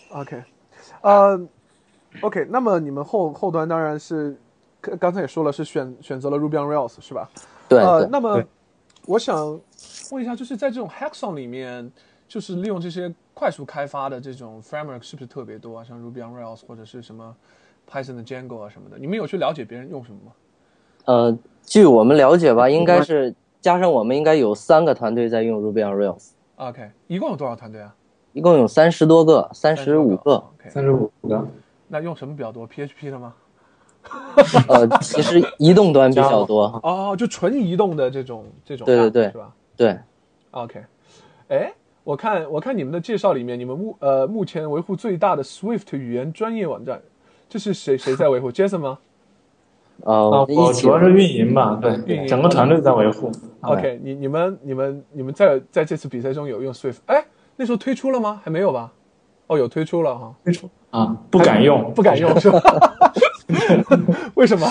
[0.09, 0.43] OK，
[1.01, 1.39] 呃
[2.19, 4.35] ，OK，那么你们后后端当然是
[4.99, 7.29] 刚才也说了，是选选择了 Ruby on Rails 是吧？
[7.69, 7.79] 对。
[7.79, 8.43] 呃，那么
[9.05, 9.57] 我想
[10.11, 11.89] 问一下，就是在这种 Hackathon 里面，
[12.27, 13.13] 就是利用这些。
[13.33, 15.83] 快速开发的这种 framework 是不是特别多啊？
[15.83, 17.35] 像 Ruby on Rails 或者是什么
[17.89, 20.31] Python 的 Django 啊什么的，你们有去了解别人用什么吗？
[21.05, 26.29] 呃，据我们了解吧，应该是加上我们应该有三个团队在用 Ruby on Rails。
[26.57, 27.93] OK，一共有多少团队啊？
[28.33, 31.45] 一共有三十多个，三十五个，三十五个。
[31.87, 33.33] 那用什么比较多？PHP 的吗？
[34.69, 36.79] 呃，其实移动端比较多。
[36.83, 38.85] 哦，就纯移动的这种这种。
[38.85, 39.53] 对对对，是吧？
[39.75, 39.99] 对。
[40.51, 40.83] OK，
[41.49, 41.73] 哎。
[42.03, 47.01] 我看我看你们的介绍里面，你们目呃目前维护最大的 Swift 语言专业网站，
[47.47, 48.97] 这是谁谁在维护？Jason 吗？
[50.01, 53.31] 哦，我主要是运营吧，对，运营整个团队在维护。
[53.61, 56.97] OK，你你们你们你们在在这次比赛中有用 Swift？
[57.05, 57.23] 哎，
[57.55, 58.41] 那时候推出了吗？
[58.43, 58.91] 还没有吧？
[59.47, 62.59] 哦，有推出了哈，推出啊，不敢用，不敢用是吧？
[64.35, 64.67] 为什么？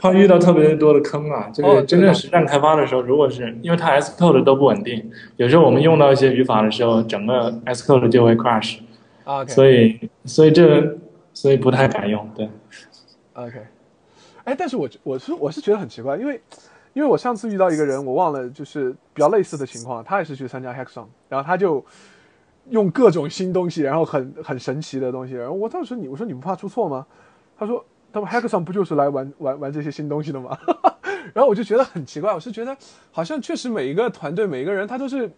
[0.00, 1.50] 怕遇到特别多的坑啊！
[1.52, 8.78] 这个真正实战开发的时候，如果是因为它 S code 都不稳定，有时候我们用到一些语法的时候，整个 S code 就会 crash。
[9.24, 9.52] OK。
[9.52, 10.96] 所以，所以这，
[11.34, 12.28] 所以不太敢用。
[12.34, 12.48] 对。
[13.34, 13.58] OK。
[14.44, 16.40] 哎，但是我我是我是觉得很奇怪，因为
[16.94, 21.84] 因为我上次遇到一个人，我忘了就是比较类似的情况，他也是去参加 Hackathon，然后他就
[22.70, 27.06] 用各种新东西，然后很很神奇的东西，然后我当时你我说你不怕出错吗？
[27.58, 27.84] 他说。
[28.18, 30.58] 他们 Hackathon 不就是来玩玩玩这些新东西的吗？
[31.34, 32.76] 然后我就觉得很奇怪，我是觉得
[33.12, 35.30] 好像确实每一个团队每一个人他都是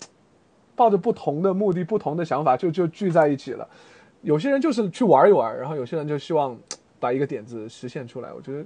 [0.74, 3.68] 抱着不同的目的、不同的想法就就聚在一起了。
[4.22, 6.56] 有些人就是去玩一玩，然后有些人就希望
[6.98, 8.32] 把一个点子实现出来。
[8.32, 8.64] 我觉得，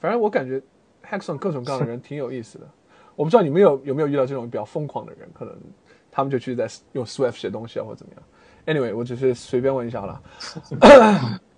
[0.00, 0.60] 反正我感觉
[1.08, 2.66] hackson 各种各样的人挺有意思的。
[3.14, 5.54] 我不知道你们有有没有遇到这种比较疯狂的人，可能
[6.10, 8.22] 他们就去在用 Swift 写东西啊，或者怎么样。
[8.64, 10.22] Anyway，我只是随便问一下了。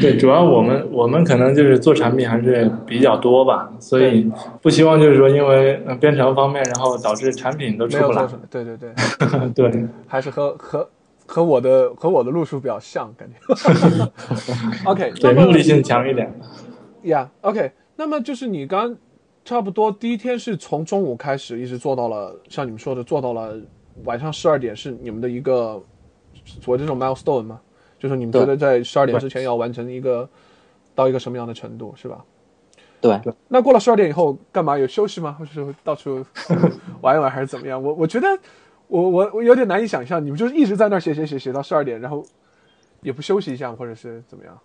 [0.00, 4.30] 对，主要我们我们可能就是做产品还是比较多吧，所以
[4.62, 8.26] 不希望就是说因为编程方面，然后导致产品都出不来。
[8.50, 8.90] 对对对，
[9.70, 10.88] 对，还是和和
[11.26, 13.36] 和我的和我的路数比较像，感觉。
[14.90, 16.32] OK，对，目的性强一点。
[17.04, 18.96] Yeah，OK，那么就是你刚
[19.44, 23.56] 差不多第一天是从中午开始一直做到了，像你们说的做到了
[24.04, 25.82] 晚上十二点是你们的一个
[26.44, 27.60] 所谓这种 milestone 吗？
[28.02, 30.28] 就是你们觉得在十二点之前要完成一个
[30.92, 32.24] 到一个什么样的程度，是吧？
[33.00, 34.76] 对，那过了十二点以后干嘛？
[34.76, 35.36] 有休息吗？
[35.38, 36.24] 或者是到处
[37.00, 37.80] 玩一玩，还是怎么样？
[37.80, 38.26] 我我觉得
[38.88, 42.24] 我我我有点难以想象，你们就是一直在那儿写写写写到十二点，然后
[43.02, 44.58] 也不休息一下，或者是怎么样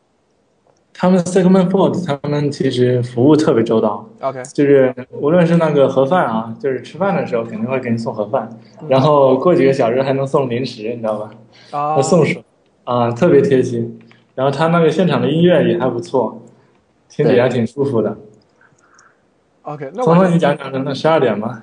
[1.00, 8.50] 他们 Segment Food 他们其实服务特别周到，？OK，就是无论是那个盒饭啊，就是吃饭的时候肯定会给你送盒饭，
[8.90, 11.30] 然后过几个小时还能送零食，你知道吧？
[11.70, 12.44] 啊还，送水
[12.88, 14.00] 啊，特别贴心。
[14.34, 16.42] 然后他那个现场的音乐也还不错，
[17.10, 18.16] 听着也还挺舒服的。
[19.64, 21.62] OK，那聪聪，你讲讲那十二点吧。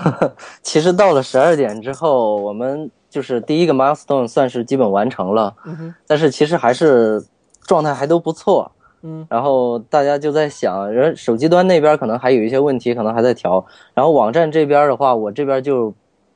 [0.60, 7.24] 其实到了十二点之后，我们就是第一个 milestone 算是基本完成了，嗯但是其实还是
[7.62, 8.70] 状态还都不错。
[9.02, 13.64] 嗯然后大家就在想，人手机端那边可能还有一些问题，可能还在调。
[13.94, 15.94] 然后网站这边的话，我这边就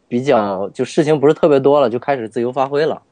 [0.09, 3.03] 比较就事情不是特别多了，就开始自由发挥了。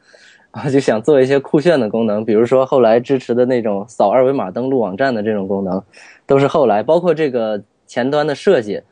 [0.52, 5.82] 啊，就想做一些酷炫的功能，比如说后来支持的那种扫二维码登录网站的这种功能，
[6.26, 8.82] 都是后来，包括这个前端的设计，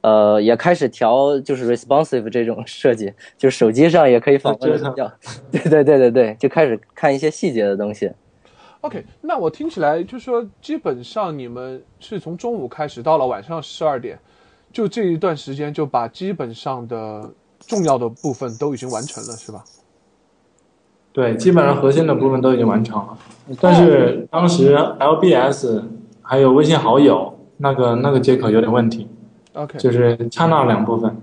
[0.00, 5.12] 呃，也开始调，就是 responsive 这种设计，就是手机上也可以访问啊这个要，
[5.52, 8.10] 对对对对对，就开始看一些细节的东西。
[8.80, 14.18] OK，那我听起来就是说，基本上你们是从中午开始到了晚上十二点，
[14.72, 19.64] 就这一段时间就把基本上的重要的部分都已经完成了，是吧？
[21.14, 23.16] 对，基本上核心的部分都已经完成了，
[23.60, 25.84] 但是当时 LBS
[26.20, 29.08] 还有微信好友那个那个接口有点问题
[29.52, 31.16] ，OK，就是差那两部分，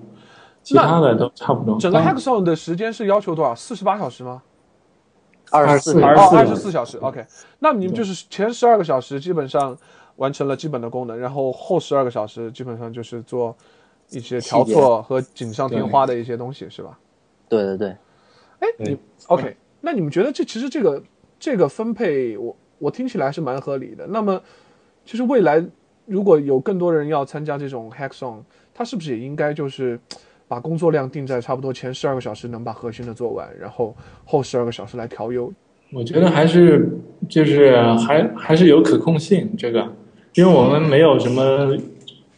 [0.63, 1.77] 其他的都差不多。
[1.77, 3.53] 整个 Hackathon 的时间是要求多少？
[3.53, 4.41] 四十八小时吗？
[5.51, 6.97] 二十四24哦，二24十四小时。
[6.99, 7.25] OK，
[7.59, 9.77] 那你们就是前十二个小时基本上
[10.15, 13.53] 完成了基本的功能，然后后十二个小时基本上就是做
[14.11, 16.97] 一些调错和锦上添花的一些东西，是吧？
[17.49, 17.89] 对对对，
[18.59, 19.57] 哎，你 OK？
[19.81, 21.03] 那你们觉得这其实这个
[21.39, 24.07] 这个分配，我我听起来是蛮合理的。
[24.07, 24.41] 那么，
[25.05, 25.63] 其实未来
[26.05, 28.37] 如果有更多人要参加这种 Hackathon，
[28.73, 29.99] 他是不是也应该就是
[30.47, 35.51] 把工作量定在差不多前十二个小时能把核心的做完，然后后十二个小时来调优？
[35.93, 36.89] 我觉得还是
[37.27, 39.87] 就是还还是有可控性这个，
[40.35, 41.77] 因为我们没有什么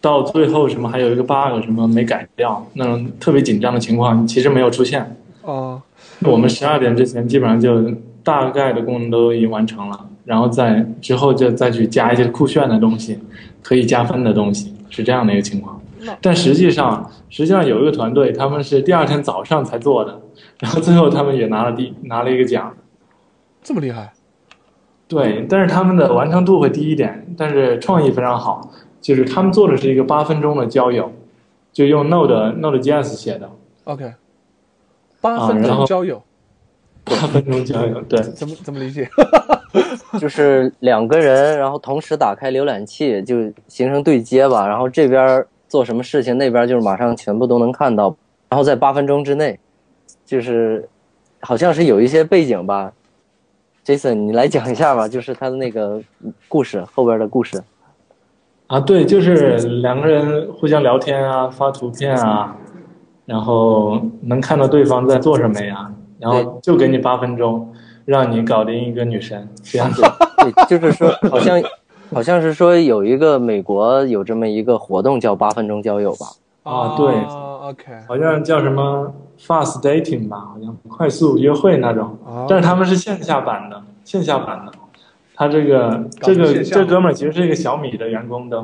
[0.01, 5.15] 到最后什么还有一个 bug 什么没改掉那种特别紧张的情况，其实没有出现。
[5.43, 5.82] 哦、
[6.32, 7.92] 我们十二点之前基本上就
[8.24, 13.20] 大概的功能都已经完成了，然后再之后就再去加一些酷炫的东西，
[13.62, 15.80] 可以加分的东西，是这样的一个情况。
[16.22, 20.20] 但实际上，实际上有一个团队，他们是第二天早上才做的，
[20.60, 22.76] 然后最后他们也拿了第拿了一个奖。
[23.62, 24.12] 这么厉害？
[25.08, 28.70] 对，但是他们的完成度会低一点，但是创意非常好。
[29.00, 31.12] 就是他们做的是一个八分钟的交友，
[31.74, 33.50] 就用 Node Node.js 写的
[33.84, 34.14] OK，
[35.24, 36.22] 八分钟交友，
[37.06, 38.02] 八分钟交友。
[38.02, 39.10] 对，怎么怎么理解？
[40.20, 43.38] 就是两个人，然后同时打开浏览器，就
[43.70, 44.68] 形成对接吧。
[44.68, 48.14] 然后这边做什么事情，那边就是马上全部都能看到。
[48.50, 49.58] 然后在八分钟之内，
[50.26, 50.88] 就是
[51.40, 52.92] 好像是有一些背景吧。
[53.86, 56.02] Jason，你来讲一下吧，就是他的那个
[56.50, 57.64] 故事后边的故事。
[58.68, 62.56] 啊，对，就是两个人互相聊天啊，发图片啊，
[63.26, 67.74] 然后能看到对方在做什么呀，然后就给你八分钟，
[68.06, 70.02] 让你搞定一个女神，这样子。
[70.44, 71.62] 对，就是说，好像
[72.14, 76.28] 好像是说有一个美国有这么一个活动叫八分钟交友吧。
[76.64, 84.72] 啊对，OK，好像叫什么 fast dating 吧，好像快速约会那种，哦但是他们是线下版的，线下版的。
[85.36, 88.60] 他这个这个这哥们儿其实是一个小米的员工的，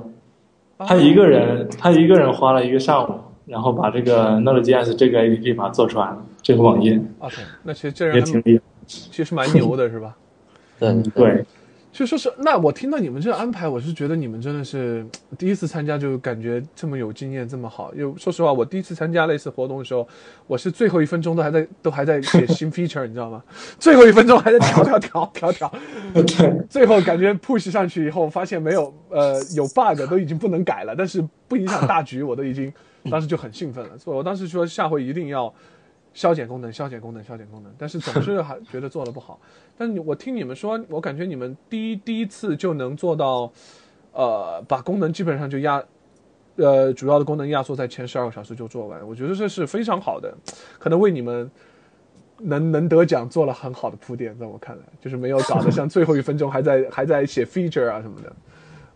[0.77, 0.85] 啊。
[0.85, 3.15] 他一个人他一个人花了一个上午，
[3.49, 8.63] 然后把这个 Node.js 这个 APP 把它做出来了，这个网页 OK，那其实这也人也挺厉害。
[8.85, 10.15] 其实蛮牛的，是吧？
[10.79, 11.45] 对嗯，对，
[11.91, 15.03] 就说是，那我听到你们这个安排，我是觉得你们真的是
[15.37, 17.91] 第一次参加就感觉这么有经验，这么好。
[17.95, 20.07] 因为说实话，我第一次参加类似活动的时候，
[20.45, 23.43] 我是最后一分钟都还在都还在写新 feature，你知道吗？
[23.79, 25.73] 最后一分钟还在调调调调调，
[26.69, 32.71] 最后感觉 push 上去以后，发现没有呃有 bug 都已经不能改了，但是不影响大局，我都已经
[33.09, 35.53] 当时就很兴奋了，所以我当时说下回一定要
[36.13, 39.39] 消减功能、消减功能、消减功能，但是总是还觉得做的不好。
[39.77, 43.51] 但是我听你们说，我感觉你们第一第一次就能做到，
[44.13, 45.83] 呃，把功能基本上就压。
[46.55, 50.35] 呃，主要的功能压缩在前十二个小时就做完，我觉得这是非常好的，
[50.77, 51.49] 可能为你们
[52.39, 58.35] 能能得奖做了很好的铺垫，在我看来，就是没有搞得像最后一分钟还在还在写 feature 啊什么的，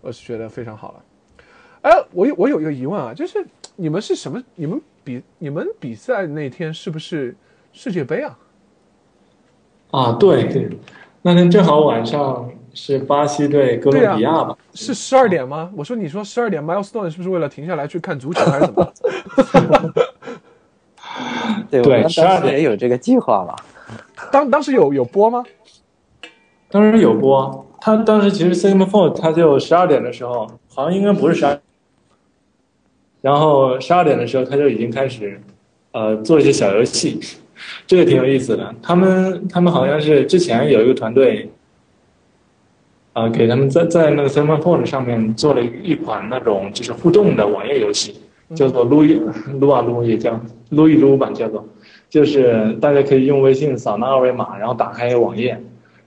[0.02, 1.06] 我是觉得非常好了。
[1.84, 3.42] 哎，我有我有一个疑问啊，就是
[3.76, 4.42] 你们是什么？
[4.56, 7.36] 你们比你们比赛那天是不是
[7.72, 8.38] 世界杯啊？
[9.92, 10.70] 啊，对对，
[11.22, 14.58] 那天正好晚上是巴西对哥伦比亚吧？
[14.74, 15.72] 是十二点吗？
[15.76, 18.94] 我说你说十二点，milestone 是不是为了停下来去看足球还是怎么？
[21.70, 23.56] 对，对我们12点当时也有这个计划吧？
[24.32, 25.44] 当当时有有播吗？
[26.70, 31.60] 当时有播，他当时其实 Sigma Four 他就十二点的时候，好像应该不是十二，
[33.24, 35.40] 然后十二点的时候他就已经开始，
[35.94, 37.18] 呃，做一些小游戏，
[37.88, 38.76] 这个挺有意思的。
[38.82, 41.50] 他们他们好像是之前有一个团队，
[43.14, 48.20] 啊、给他们在在那个 Sigma Four 上面做了一款那种就是互动的网页游戏，
[48.54, 49.18] 叫做撸一
[49.60, 50.38] 撸啊撸，也叫
[50.72, 51.66] 撸一撸吧，叫做，
[52.10, 55.58] 就是大家可以用微信扫那二维码，然后打开网页。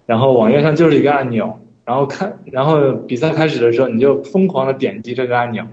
[0.05, 5.65] 然后网页上就是一个按钮，然后看，然后比赛开始的时候，你就疯狂的点击这个按钮，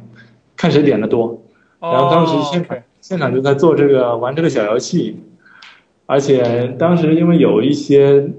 [0.63, 1.41] 看谁点的多。
[1.81, 5.21] 然后当时现哦场、现场就在做这个玩这个小游戏，
[6.05, 8.29] 而且当时因为有一些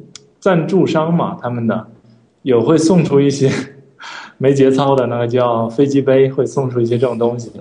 [0.40, 1.86] 赞助商嘛，他们的
[2.40, 3.50] 有会送出一些
[4.38, 7.52] 没节操的那个叫飞机杯，会送出一些这种东西。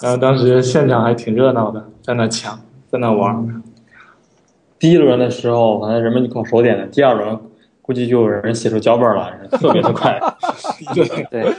[0.00, 2.58] 然后当时现场还挺热闹的，在那抢，
[2.88, 3.62] 在那玩。
[4.78, 7.38] 第一轮的时候，好像人们就靠手点的，第二轮
[7.82, 10.18] 估计就有人写出脚本了，特别的快。
[10.96, 11.54] 对，对，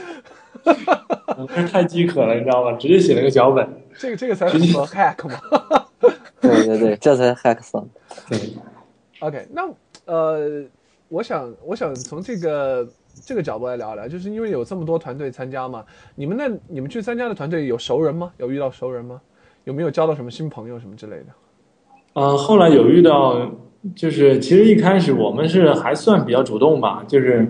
[1.54, 2.72] 真 是太饥渴了，你知道吗？
[2.78, 3.68] 直接写了个脚本。
[3.98, 5.38] 这个这个才符合 hack 嘛
[6.40, 7.86] 对对对，这才 hackathon。
[8.28, 8.38] 对。
[9.20, 9.62] ？OK，那
[10.06, 10.64] 呃，
[11.08, 12.88] 我想我想从这个
[13.24, 18.32] 这个角度来聊聊，就是因为有这么多团队参加嘛，你们那你们去参加的团队有熟人吗？
[18.38, 19.20] 有遇到熟人吗？
[19.64, 21.26] 有没有交到什么新朋友什么之类的？
[22.14, 23.48] 呃，后来有遇到，
[23.94, 27.46] 就是其实一开始我们是还算比较主动吧，就是，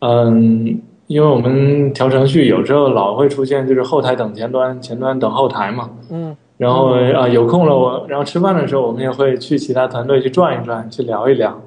[0.00, 11.60] 嗯，因为我们调程序有时候老会出现就是后台等前端，前端等后台嘛，嗯然后啊、有空了我，然后吃饭的时候我们也会去其他团队去转一转，去聊一聊，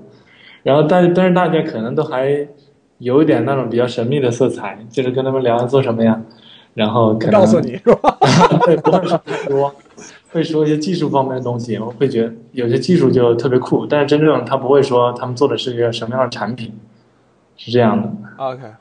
[0.64, 2.48] 然后但但是大家可能都还
[2.98, 6.20] 有一点那种比较神秘的色彩，就是跟他们聊做什么呀，
[6.74, 8.18] 然后可能不告诉你是吧？
[8.66, 9.76] 对，不会说太多，
[10.34, 11.78] 会说一些技术方面的东西。
[11.78, 16.74] 我会觉得有些技术就特别酷，但是真正他不会说他们做的是一个什么样的产品，
[17.58, 18.10] 是这样的。
[18.38, 18.79] OK，啊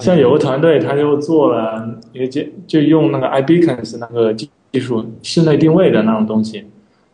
[0.00, 6.64] 像有个团队，他就做了一个就就用那个 iBeacons 那个技技术，室内定位的那种东西，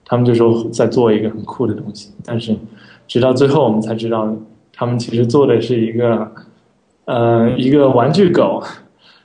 [0.05, 2.57] 他们就说在做一个很酷的东西，但是
[3.07, 4.35] 直到最后我们才知道，
[4.73, 6.33] 他们其实做的是一个
[7.05, 8.61] 呃一个玩具狗，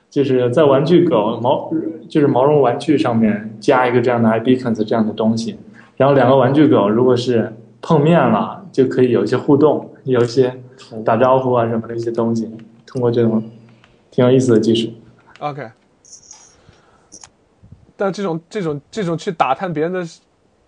[0.08, 1.72] 就是在玩具狗毛
[2.08, 5.56] 就是毛绒玩具上面加一个这样的 iBeacons 这样的东西，
[5.96, 10.54] 然后两个玩具狗如果是碰面了，就可以有一些互动，有一些
[11.04, 12.48] 打招呼啊什么的一些东西，
[12.90, 13.42] 通过这种
[14.10, 14.92] 挺有意思的技术。
[15.38, 15.70] OK，
[17.96, 20.20] 但这种这种这种去打探别人的事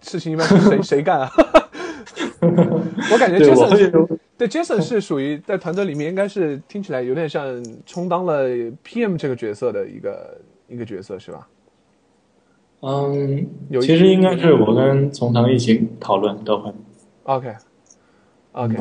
[0.02, 1.30] 事情，一般是谁 谁干啊？
[2.42, 8.48] 我感觉 Jason 对 Jason 是属于在团队里面应该是听起来有点像充当了
[8.84, 11.46] PM 这个角色的一个一个角色是吧？
[12.80, 16.72] 嗯有，其实应该是我跟从唐一起讨论都会。
[17.24, 17.54] OK
[18.52, 18.76] OK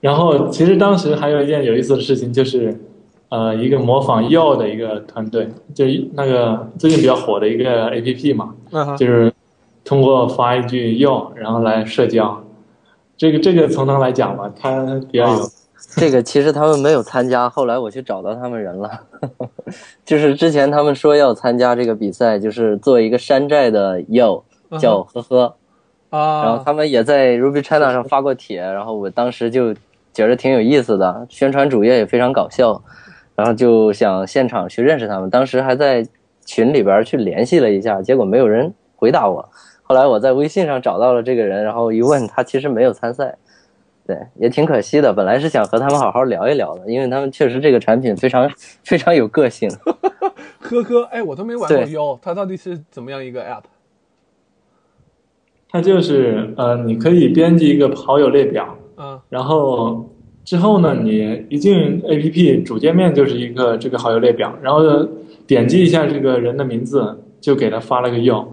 [0.00, 2.78] 然后其实当时还有一件有意思的事情，就是
[3.30, 5.84] 呃一个模仿 Yo 的一个团队，就
[6.14, 8.54] 那个最近比较火的一个 APP 嘛，
[8.96, 9.32] 就是
[9.84, 12.44] 通过发一句 Yo，然后来社交。
[13.16, 15.40] 这个这个从头来讲吧，他比较有
[15.96, 18.88] 这个其实他们没有参加，后来我去找到他们人了，
[20.06, 24.42] 就是之前他们说要参加这个比赛，就是做一个山寨的 Yo，
[24.78, 25.56] 叫呵呵，
[26.10, 29.74] 啊然后啊他们也在 Ruby China 上发过帖，然后我当时就
[30.12, 32.82] 觉得挺有意思的，宣传主页也非常搞笑，
[33.34, 36.06] 然后就想现场去认识他们，当时还在
[36.44, 39.48] 群里边去联系了一下，结果没有人回答我，
[39.82, 43.36] 后来我在微信上找到了这个人，然后一问他其实没有参赛。
[44.06, 45.12] 对，也挺可惜的。
[45.12, 48.50] 本来是想和他们好好聊一聊的，因为他们确实这个产品非常
[48.82, 49.68] 非常有个性。
[50.60, 53.64] 呵呵，哎，我都没玩过对 U，它到底是怎么样一个 App？
[55.68, 60.10] 它就是呃，你可以编辑一个好友列表，嗯然后
[60.44, 64.80] 之后呢，你一进 APP 主界面就是一个这个好友列表，然后
[65.46, 68.46] 点击一下这个人的名字，就给他发了个 yo，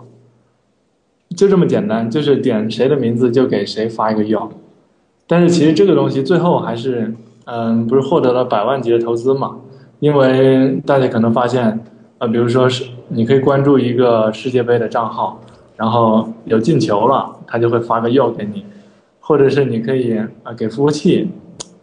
[1.36, 4.50] 就这么简单，就是点谁的名字就给谁发一个 yo。
[5.26, 7.14] 但是其实这个东西最后还是，
[7.46, 9.58] 嗯，不是获得了百万级的投资嘛？
[10.00, 11.80] 因为大家可能发现，
[12.20, 15.42] 呃，比如说是你可以关注一个世界杯的账号，
[15.78, 18.66] 然后有进球了，他就会发个 yo 给你，
[19.28, 21.32] 或者是你可以啊、呃给服务器，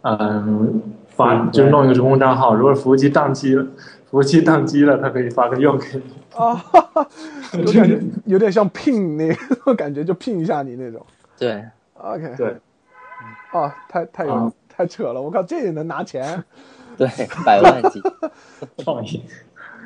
[0.01, 3.63] 嗯、发就是弄一个公共账号，如果服务器宕机了，
[4.05, 6.03] 服服务器宕机了，他可以发个用给你。
[6.35, 7.07] 啊，哈 哈
[7.57, 11.05] 有点有点像聘那个感觉，就聘一下你那种。
[11.37, 11.61] 对
[11.95, 12.55] ，OK，对，
[13.51, 16.41] 啊，太太有、啊太扯了，我靠，这也能拿钱？
[16.97, 17.07] 对，
[17.45, 18.01] 百万级。
[18.77, 19.21] 创意。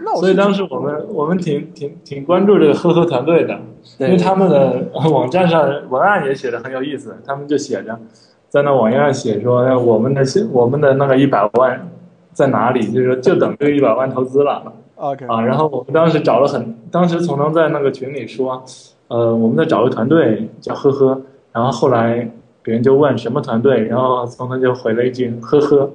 [0.03, 3.59] 那我所以当时我们我们挺挺挺关注这个呵呵团队的，
[3.99, 7.97] 因为他们的 网站上文案也写的很有意思，他们就写着
[8.49, 11.89] 在那网页上写说哎我们的我们的那个一百万
[12.31, 15.41] 在哪里，就是说就等这个一百万投资了 OK 啊。
[15.41, 18.63] 然后我们当时找了很，当时从能在那个群里说，
[19.07, 21.21] 呃，我们在找个团队叫呵呵，
[21.51, 22.29] 然后后来
[22.61, 25.89] 别人就问什么团队，然后从能就回了一句呵呵，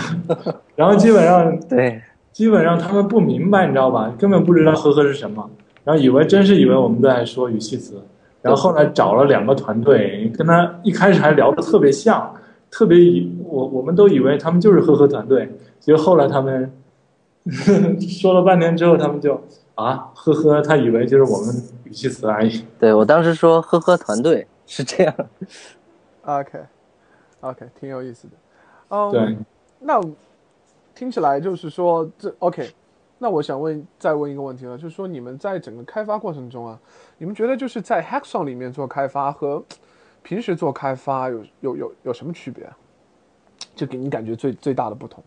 [0.74, 2.00] 然后基本上对，
[2.34, 4.12] 基本上他们不明白，你知道吧？
[4.18, 5.48] 根本不知道呵呵是什么，
[5.84, 8.02] 然后以为真是以为我们在说语气词，
[8.42, 12.34] 然后后来找了两个团队，跟他一开始还聊得特别像，
[12.72, 16.72] 特别以我我们都以为他们就是呵呵团队，结果后来他们
[18.00, 19.40] 说了半天之后，他们就
[19.76, 21.54] 啊呵呵，他以为就是我们
[21.84, 22.64] 语气词而已。
[22.80, 25.14] 对我当时说呵呵团队是这样。
[26.24, 26.58] OK
[27.42, 28.34] OK，挺有意思的。
[28.88, 29.36] 嗯，对，
[29.80, 30.00] 那
[30.94, 32.68] 听起来就是说这 OK。
[33.18, 36.78] 那我想问，再问一个问题了，就是说你们在整个开发过程中啊，
[37.16, 39.64] 你们觉得就是在 Hackathon 里面做开发和
[40.22, 42.76] 平时做开发有有有有什么区别啊？
[43.74, 45.22] 就给你感觉最最大的不同。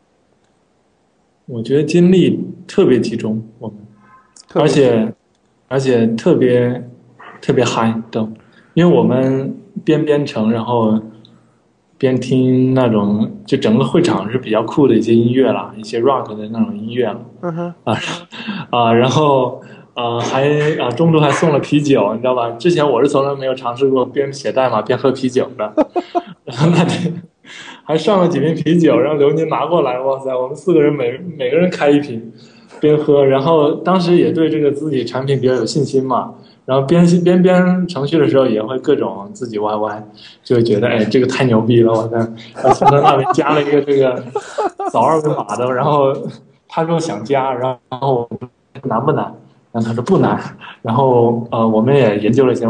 [1.45, 3.77] 我觉得精力特别集中，我们。
[4.53, 5.13] 而且
[5.67, 6.89] 而且特别
[7.41, 8.29] 特别嗨都，
[8.73, 11.01] 因为我们边编程，然后
[11.97, 17.97] 边听那种，就整个会场是比较酷的一些音乐啦，一些 rock 的那种音乐啦嗯哼，啊
[18.69, 19.61] 啊，然后
[19.95, 20.47] 呃还
[20.79, 22.51] 啊中途还送了啤酒，你知道吧？
[22.51, 25.73] 之前我是从来没有尝试过边写代码边喝啤酒的，
[26.45, 27.23] 然 后那天
[27.83, 32.31] 还上了几瓶啤酒，让刘宁拿过来，哇塞，我们四个人每每个人开一瓶。
[32.79, 36.35] 边喝，然后当时也对这个自己产品比较有信心嘛，
[36.67, 40.03] 然后边边编程序的时候也会各种自己 YY，
[40.43, 42.17] 就会觉得哎这个太牛逼了，我的，
[42.53, 44.21] 然后从他那里加了一个这个
[44.91, 46.13] 扫二维码的，然后
[46.67, 48.49] 他说想加，然后我说
[48.83, 49.33] 难不难？
[49.71, 50.37] 然后他说不难，
[50.81, 52.67] 然后呃我们也研究了一下，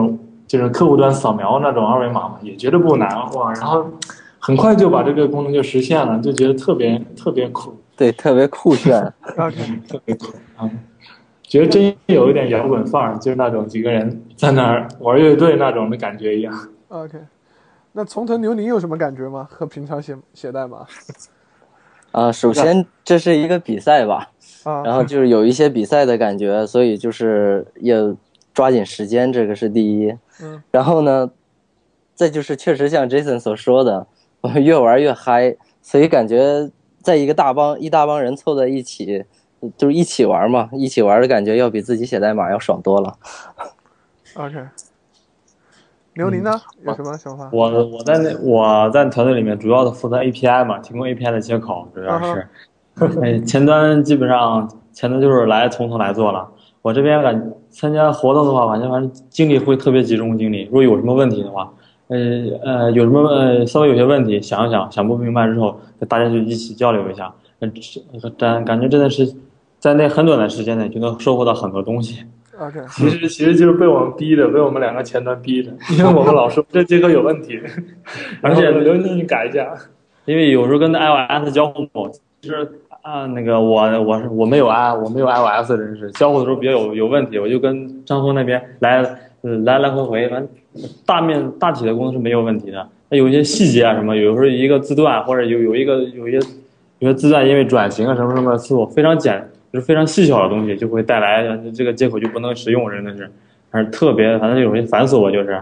[0.47, 3.83] 就是客户端扫描那种二维码嘛，也觉得不难哇，然后
[4.37, 7.75] 很快就把这个功能就实现了，就觉得特别特别酷。
[7.97, 9.11] 对，特别酷炫。
[9.89, 10.69] 特别酷啊！
[11.47, 16.53] 觉得真有一点摇滚范儿，就是那种几个人在那儿玩乐队那种的感觉一样。
[16.89, 17.17] OK，
[17.93, 19.47] 那从腾牛你有什么感觉吗？
[19.49, 20.85] 和平常写写代码
[22.11, 24.31] 啊，首先这是一个比赛吧，
[24.63, 24.83] 啊？
[24.83, 28.15] 然后就是有一些比赛的感觉，所以就是要
[28.53, 30.13] 抓紧时间，这个是第一。
[30.41, 30.61] 嗯。
[30.71, 31.31] 然后呢，
[32.13, 34.07] 再就是确实像 Jason 所说的，
[34.41, 36.69] 我 们越玩越嗨，所以感觉
[37.01, 39.23] 在一个大帮一大帮人凑在一起，
[39.77, 43.15] 就是一起玩嘛，一起玩的感觉要比自己写代码要爽多了。
[44.35, 44.55] OK，
[46.13, 46.51] 刘宁呢？
[46.85, 47.49] 有什么想法？
[47.51, 52.47] 我我在那我在团队里面主要的负责 API 嘛，提供 API 的接口，主要是。
[53.21, 56.49] 哎，前端基本上前端就是来从头来做了。
[56.81, 60.63] 我这边感参加活动的话，反正反正精力会特别集中精力。
[60.65, 61.71] 如果有什么问题的话，
[62.07, 62.17] 呃
[62.63, 67.31] 呃有什么呃稍微有些问题想一想想不明白之后，大家就一起交流一下。
[67.59, 67.69] 呃，
[68.37, 69.31] 感感觉真的是
[69.87, 72.25] 在那很短的时间内就能收获到很多东西。
[72.59, 77.57] OK，其实其实就是被我们逼的，被我们两个前端逼的，因为我们老说这节课有问题，
[78.41, 79.73] 而且刘宁你改一下。
[80.25, 81.87] 因为有时候跟 iOS 交互，
[82.41, 82.69] 就是
[83.01, 89.01] 啊那个我我是我没有 i 我没有 iOS 的人士，交互的时候比较有有问题，我就跟张峰那边来
[89.43, 90.49] 呃来来回回，反正
[91.05, 92.85] 大面大体的功能是没有问题的。
[93.07, 96.39] 那有一些细节啊什么，有时候一个字段或者有有一个有一些
[96.99, 103.29] 有些字段因为转型啊什么什么的次数非常简，就是非常细小的东西，就会带来呃这个接口就不能使用，真的是，
[103.69, 105.61] 还是特别反正有些烦死我就是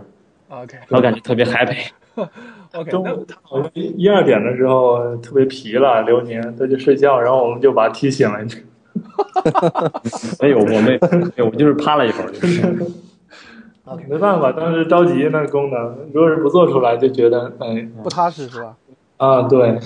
[0.49, 1.87] ，OK 我感觉特别 happy。
[2.73, 8.39] OK，中那午他好像一二点的时候特别疲了，刘宁他就睡觉，然后我们就把他踢醒了。
[10.41, 10.99] 没有，我没
[11.43, 12.61] 我就是趴了一会儿，就是。
[14.09, 18.75] 没办法，当时着急那个功能，如果是不做出来，就觉得哎不踏实是吧？
[19.17, 19.77] 啊对，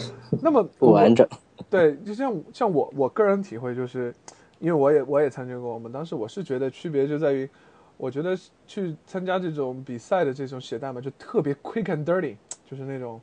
[0.41, 1.27] 那么不完整。
[1.69, 4.13] 对，就像像我我个人体会就是，
[4.59, 7.47] 因为我也我也参加过，我们当时我是觉得区别就在于，
[7.95, 12.35] 我觉得去参加这种比赛的这种写代码就特别 quick and dirty，
[12.69, 13.21] 就是那种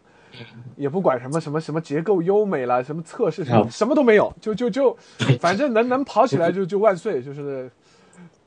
[0.77, 4.97] 也不管什么什么什么结构优美啦，什么测试什么啊什么都没有，就就就
[5.41, 7.71] 反正能能跑起来就就万岁，就是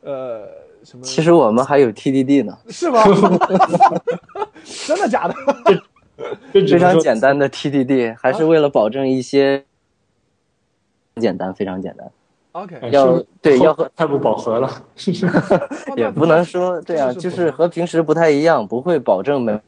[0.02, 0.48] 呃
[0.84, 3.04] 什么其实我们还有 TDD 呢，是吗？
[4.88, 5.34] 真的假的？
[6.52, 9.64] 非常简单的 TDD，还是为了保证一些
[11.20, 12.10] 简单，非常简单。
[12.54, 15.28] OK，哎要对要和太不饱和了，是不是？
[15.96, 19.60] 也不能说对啊，就是和平时不太一样，不会保证没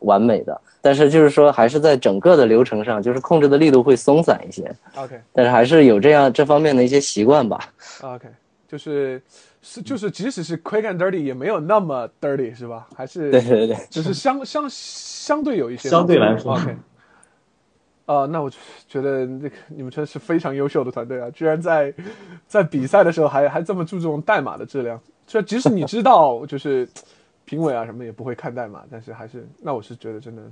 [0.00, 7.68] 完美的，但是就是说还是在整个的流程上，就是控制的力度会松散一些，OK 但是还是有这样这方面的一些习惯吧。
[8.00, 8.26] OK，
[8.66, 9.20] 就是
[9.60, 12.86] 是就是即使是 quick and dirty 也没有那么 dirty 是吧？
[12.96, 16.74] 还是对对对，只是相相相对有一些相对来说 OK。
[18.06, 18.48] 啊、那我
[18.88, 21.28] 觉得这个你们真的是非常优秀的团队啊！
[21.30, 21.92] 居然在
[22.46, 24.98] 在比赛的时候还还这么注重代码的质量。
[25.26, 26.88] 就即使你知道就是
[27.44, 30.42] 评委啊什么也不会看代码，但是还是那我是觉得真的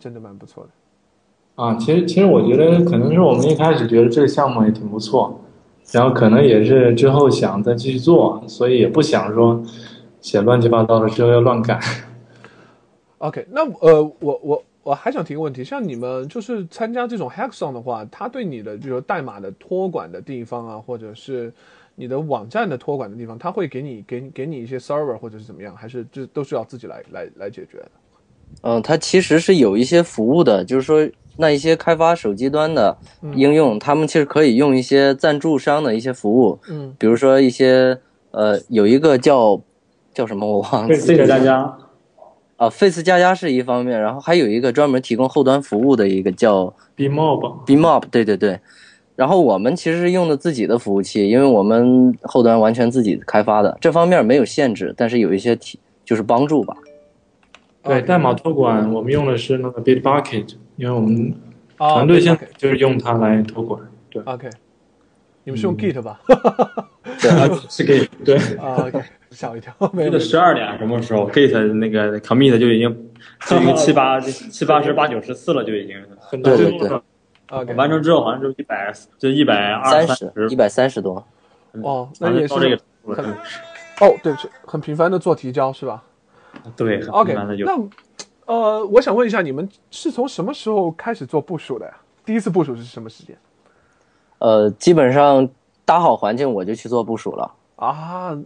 [0.00, 1.62] 真的蛮不错的。
[1.62, 5.40] 啊，其实其实我觉得可能是我们一开始觉得这个项目也挺不错，
[5.92, 9.62] 然后可能也是之后想再继续做，所以也不想说
[10.20, 11.80] 写乱七八糟的之后要乱改。
[13.18, 14.62] OK，那呃，我我我
[14.94, 21.52] 还想提个问题，像你们就是参加这种 hackathon 的话，它对你的比如说代码的托管的地方啊，或者是
[21.94, 27.78] 你的网站的托管的地方，它会给你给你给你一些 server 或者是怎么样，还是这都是要自己来来来解决？
[27.78, 27.90] 的？
[28.62, 32.96] 嗯，它其实是有一些服务的，就是说那一些开发手机端的
[33.34, 36.94] 应用，他们其实可以用一些赞助商的一些服务，嗯。
[36.98, 37.98] 比如说一些
[38.30, 39.60] 呃，有一个叫
[40.14, 41.76] 叫什么我忘了，谢谢大家
[42.56, 48.58] 啊，Face 加加是一方面，然后还有一个专门提供后端服务的一个叫 Bmob Bmob，对对对。
[49.14, 56.76] 然后我们其实是用的自己的服务器，因为我们后端完全自己开发的，这方面没有限制，但是有一些提就是帮助吧。
[57.82, 61.34] 对代码托管，我们用的是那个 Bitbucket，因为我们
[61.76, 63.80] 啊团队现在就是用它来托管。
[64.10, 64.50] 对，OK，
[65.44, 66.20] 你们是用 Git 吧？
[67.70, 68.36] 是给对。
[68.56, 69.00] 啊 OK，
[69.36, 73.10] 吓我一跳，没有记得十二点什么时候 Git 那个 commit 就已经
[73.46, 81.24] 就已经七八 七八十八九十次了，就已经很多对对对完成之后好像就一百就一百二三三十一百三十多，
[81.82, 82.80] 哦，那也是到这个
[83.14, 83.24] 很。
[83.98, 86.02] 哦，对不起，很频繁的做提交是吧？
[86.76, 91.96] 对很 OK，频繁的有那呃，我想问一下，你们是从什么时候开始做部署的呀？
[92.24, 93.34] 第一次部署是什么时间
[94.38, 95.48] 呃，基本上
[95.86, 97.50] 搭好环境我就去做部署了。
[97.76, 98.36] 啊？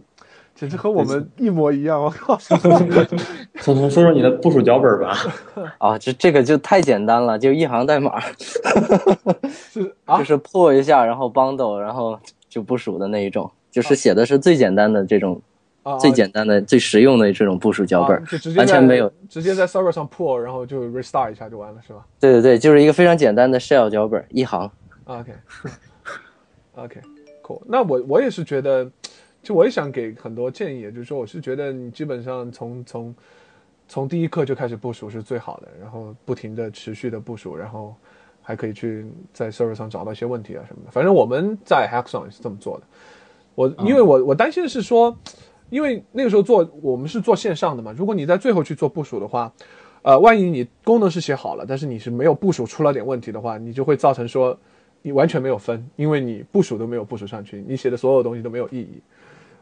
[0.61, 1.99] 简直和我们一模一样！
[1.99, 5.17] 我靠， 说说说说你的部署脚本吧。
[5.79, 8.19] 啊，这这个就太简单了，就一行代码，
[9.49, 15.41] 是啊就是破一下，然后 bundle，然后就部署的那一种，就是写的是最简单的这种，
[15.81, 19.11] 啊，最简单的、最实用的这种部署脚本啊，就直接完全没有。
[19.27, 24.69] 直接在 server 上 pull，然后就 restart 一下就完了，是吧对对对，就是一个非常简单的 shell 脚本，一行。
[25.05, 25.33] ？OK
[26.75, 27.01] OK
[27.41, 27.59] cool。
[27.65, 28.87] 那我我也是觉得，
[29.43, 33.15] 就我也想给很多建议，就是说，我是觉得你基本上从从
[33.87, 37.95] 从第一课就开始部署是最好的，然后不停的持续的部署，然后
[38.41, 40.91] 还可以去在 server 上找到一些问题啊什么的。
[40.91, 42.83] 反正我们在 Hackathon 也是这么做的。
[43.55, 45.17] 我因为我我担心的是说，
[45.69, 49.51] 因为那个时候做我们是做线上的嘛，如果你在最后去做部署的话，
[50.03, 54.57] 呃，万一你功能是写好了，但是你是没有部署出了点问题的话，你就会造成说
[55.01, 59.01] 你完全没有分，因为你部署都没有部署上去，你写的所有东西都没有意义。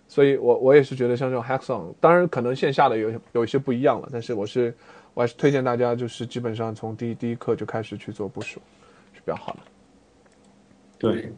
[0.10, 4.74] 所以我我也是觉得像这种 hackathon，当然可能线下的有有一些不一样了，但是我是
[5.14, 8.60] 我还是推荐大家就是基本上从第一第一课就开始去做部署
[9.14, 9.60] 是比较好的。
[10.97, 11.32] 对，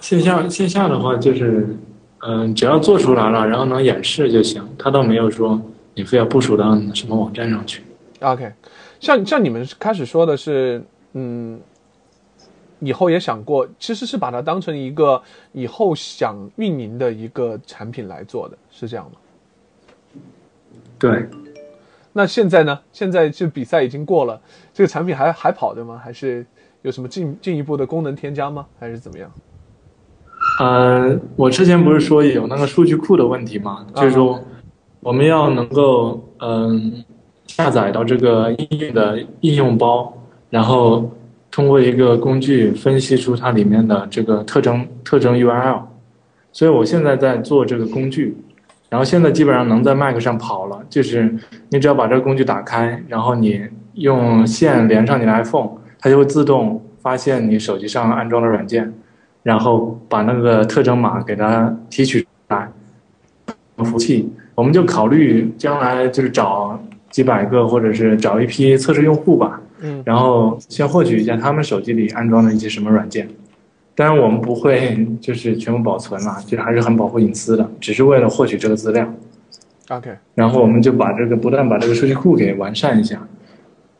[0.00, 1.66] 线下线下的话就是，
[2.20, 4.62] 嗯、只要做出来了，然后能演示就行。
[4.78, 5.60] 他倒没有说
[5.94, 7.82] 你非要部署到什么网站上去。
[8.20, 8.52] OK，
[9.00, 10.82] 像像你们开始说的是，
[11.14, 11.58] 嗯，
[12.80, 15.22] 以后也想过，其实是把它当成一个
[15.52, 19.12] 以后想运营的一个产品来做的，是这样吗？
[20.98, 21.28] 对，
[22.12, 22.80] 那现在呢？
[22.92, 24.40] 现在这比赛已经过了，
[24.72, 26.00] 这个产品还还跑着吗？
[26.02, 26.44] 还是
[26.82, 28.66] 有什么进进一步的功能添加吗？
[28.78, 29.30] 还是怎么样？
[30.60, 33.86] 呃，我之前不是说有那个数据库的问题吗？
[33.94, 34.40] 就是说
[35.00, 37.04] 我们要能够嗯、
[37.46, 40.16] 下载到这个应用的应用包，
[40.48, 41.10] 然后
[41.56, 45.80] 通过一个工具分析出它里面的这个特征特征 URL。
[46.52, 48.36] 所以我现在在做这个工具，
[48.90, 51.34] 然后现在基本上能在 Mac 上跑了，就是
[51.70, 53.62] 你只要把这个工具打开，然后你
[53.94, 58.92] 用线连上你的 iPhone，它就会自动发现你手机上安装的软件。
[59.42, 62.68] 然后把那个特征码给它提取出来，
[63.78, 66.78] 服务器，我们就考虑将来就是找
[67.08, 73.28] 几百个或者是找一批测试用户吧，嗯然后先获取一下他们手机里安装的一些什么软件。
[73.94, 79.10] 当然我们不会就是全部保存了，就还是很保护隐私的，只是为了获取这个资料。
[79.88, 83.26] ，OK，然后我们就把这个不断把这个数据库给完善一下，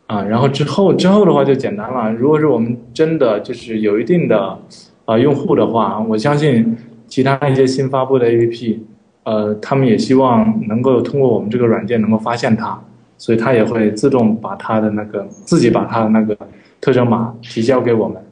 [0.06, 2.12] 啊，然后之后之后的话就简单了。
[2.12, 4.58] 如果是我们真的就是有一定的
[5.06, 8.78] 呃用户的话，我相信其他一些新发布的 APP，
[9.22, 12.78] 呃，他们也希望能够通过我们这个软件能够发现它，
[13.18, 16.36] 所以它也会自动把它的那个自己把它的那个
[16.80, 18.22] 特征码提交给我们，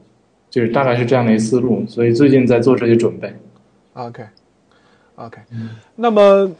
[0.50, 1.84] 就是大概是这样的一个思路。
[1.86, 3.34] 所以最近在做这些准备。
[3.94, 5.40] OK，OK，、
[5.96, 6.50] 那么，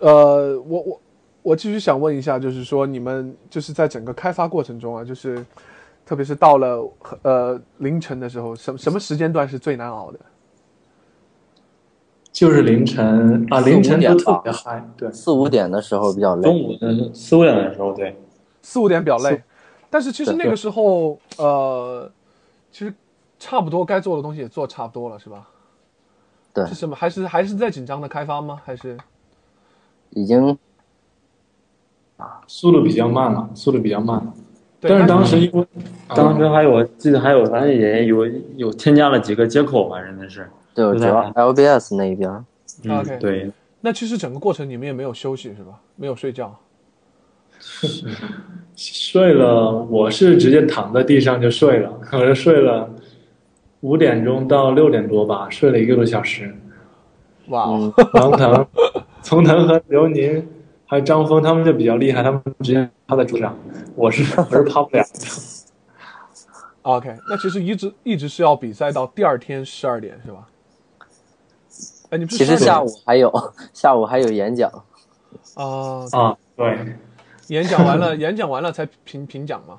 [0.00, 1.00] 呃，我我
[1.42, 5.44] 我继续想问一下，就是说你们就是在整个开发过程中啊，就是
[6.04, 6.92] 特别是到了
[7.22, 10.18] 呃凌晨的时候，什什么时间段是最难熬的？
[12.34, 16.42] 就是凌晨啊，凌晨都特别嗨，对，四五点的时候比较累。
[16.42, 18.16] 中午的四五点的时候，对，
[18.60, 19.40] 四五点比较累，
[19.88, 22.10] 但是其实那个时候，呃，
[22.72, 22.92] 其实
[23.38, 25.48] 差不多该做的东西也做差不多了，是吧？
[26.52, 26.96] 对是什么？
[26.96, 28.60] 还是还是在紧张的开发吗？
[28.64, 28.98] 还是
[30.10, 30.58] 已经
[32.16, 34.20] 啊速度比较慢了，速度比较慢？
[34.80, 35.64] 但是当时因为
[36.08, 38.26] 当时还有我记得还有反正也有
[38.56, 42.44] 有添加了几个接口吧，真的是，对，主要 LBS 那一边儿，
[42.84, 43.50] 嗯 OK 对，
[43.80, 45.80] 那其实整个过程你们也没有休息，是吧？
[45.96, 46.54] 没有睡觉。
[48.76, 52.90] 睡了，我是直接躺在地上就睡了，可能睡了
[53.80, 56.54] 五点钟到六点多吧，睡了一个多小时。
[57.48, 57.66] 哇
[58.14, 58.66] 王腾、
[59.22, 60.48] 丛腾和刘宁
[60.86, 63.56] 还有张峰他们就比较厉害，他们直接趴在桌上，
[63.94, 65.08] 我是 我是趴不了的。
[66.82, 70.46] OK，那其实一直一直是要比赛到第二天十二点，是吧？
[72.10, 73.32] 哎，你不是其实下午还有
[73.72, 74.70] 下午还有演讲，
[75.54, 76.96] 啊、啊，对，
[77.48, 79.78] 演讲完了， 演讲完了才评评奖嘛。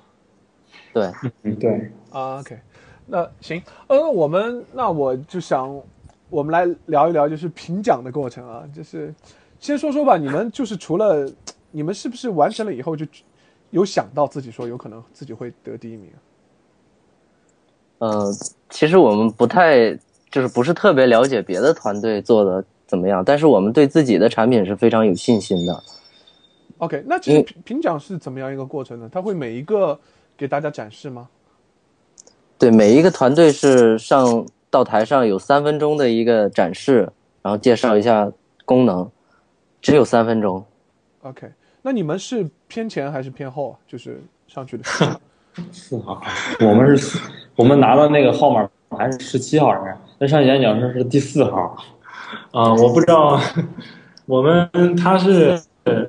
[0.94, 1.12] 对，
[1.44, 2.58] 嗯对，啊，OK，
[3.06, 5.82] 那行，呃，我们那我就想，
[6.30, 9.14] 我们来聊一聊就是评奖的过程啊，就是
[9.60, 11.30] 先说说吧，你们就是除了
[11.72, 13.06] 你们是不是完成了以后就
[13.72, 16.18] 有想到自己说有可能自己会得第一名啊？
[17.98, 18.34] 呃，
[18.70, 19.98] 其实我们不太
[20.32, 25.84] 就是不是特别了解别的团队做的怎么样，但是我们对自己的产品是非常有信心的。
[26.80, 29.10] OK，那其实嗯评评奖是怎么样一个过程呢？
[29.12, 29.98] 他会每一个
[30.36, 31.30] 给大家展示吗？
[32.58, 37.10] 对，每一个团队是上到台上有三分钟的一个展示，
[37.42, 38.30] 然后介绍一下
[38.66, 39.10] 功能，
[39.82, 40.64] 只有三分钟。
[41.22, 41.50] OK，
[41.82, 43.80] 那你们是偏前还是偏后啊？
[43.88, 45.12] 就是上去的时候
[45.72, 46.22] 四号，
[46.60, 47.20] 我们是四，
[47.56, 51.76] 我们拿到那个号码还是十七号人，那上演讲时是第四号。
[52.51, 53.39] 啊、我不知道，
[54.26, 55.59] 我们他是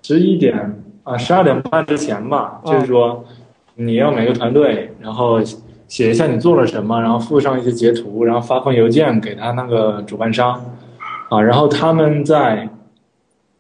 [0.02, 3.24] 十一点啊十二点半之前吧，就是说
[3.74, 5.40] 你要每个团队，然后
[5.86, 10.64] 写一下你做了什么，然后附上一些截图，然后发封邮件给他那个主办商，
[11.28, 12.68] 啊，然后他们再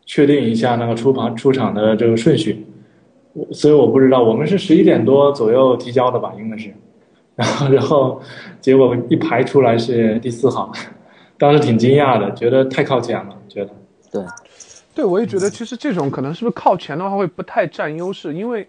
[0.04, 2.66] 确定一下那个出场出场的这个顺序。
[3.52, 6.74] 所以我不知道，我们是十一点多左右提交的吧，应该是，
[7.36, 8.20] 然后然后
[8.60, 10.68] 结果一排出来是第四行。
[11.38, 13.70] 当时挺惊讶的，觉得太靠前了，觉得。
[14.10, 14.24] 对，
[14.94, 18.66] 对，我也觉得其实这种可能是不是靠前的话会不太占优势，因为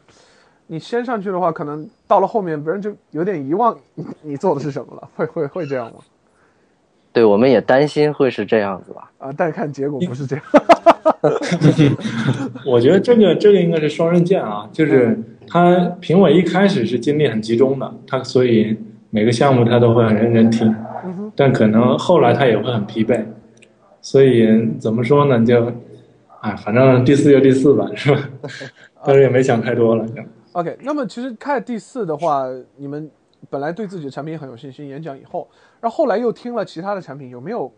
[0.68, 6.00] 你先上去的话，可能到了后面别人就有点遗忘你 你做的是什么了，会会会这样吗？
[7.14, 9.10] 对，我们也担心会是这样子吧。
[9.18, 10.46] 啊，但看结果不是这样。
[12.66, 15.18] 我觉得这个这个应该是双刃剑啊，就是
[15.48, 18.78] 他评委一开始是精力很集中的，他所以
[19.10, 20.76] 每个项目他都会很认真听，
[21.36, 23.24] 但可能后来他也会很疲惫，
[24.02, 25.46] 所以怎么说呢？
[25.46, 25.72] 就，
[26.42, 28.30] 哎，反正第四就第四吧，是吧？
[29.06, 30.22] 但是也没想太多了，就。
[30.54, 32.46] OK，那么其实看第四的话，
[32.76, 33.10] 你们
[33.50, 35.48] 本来对自己的产品很有信心，演讲以后，
[35.80, 37.72] 然后后来又听了其他的产品，有没有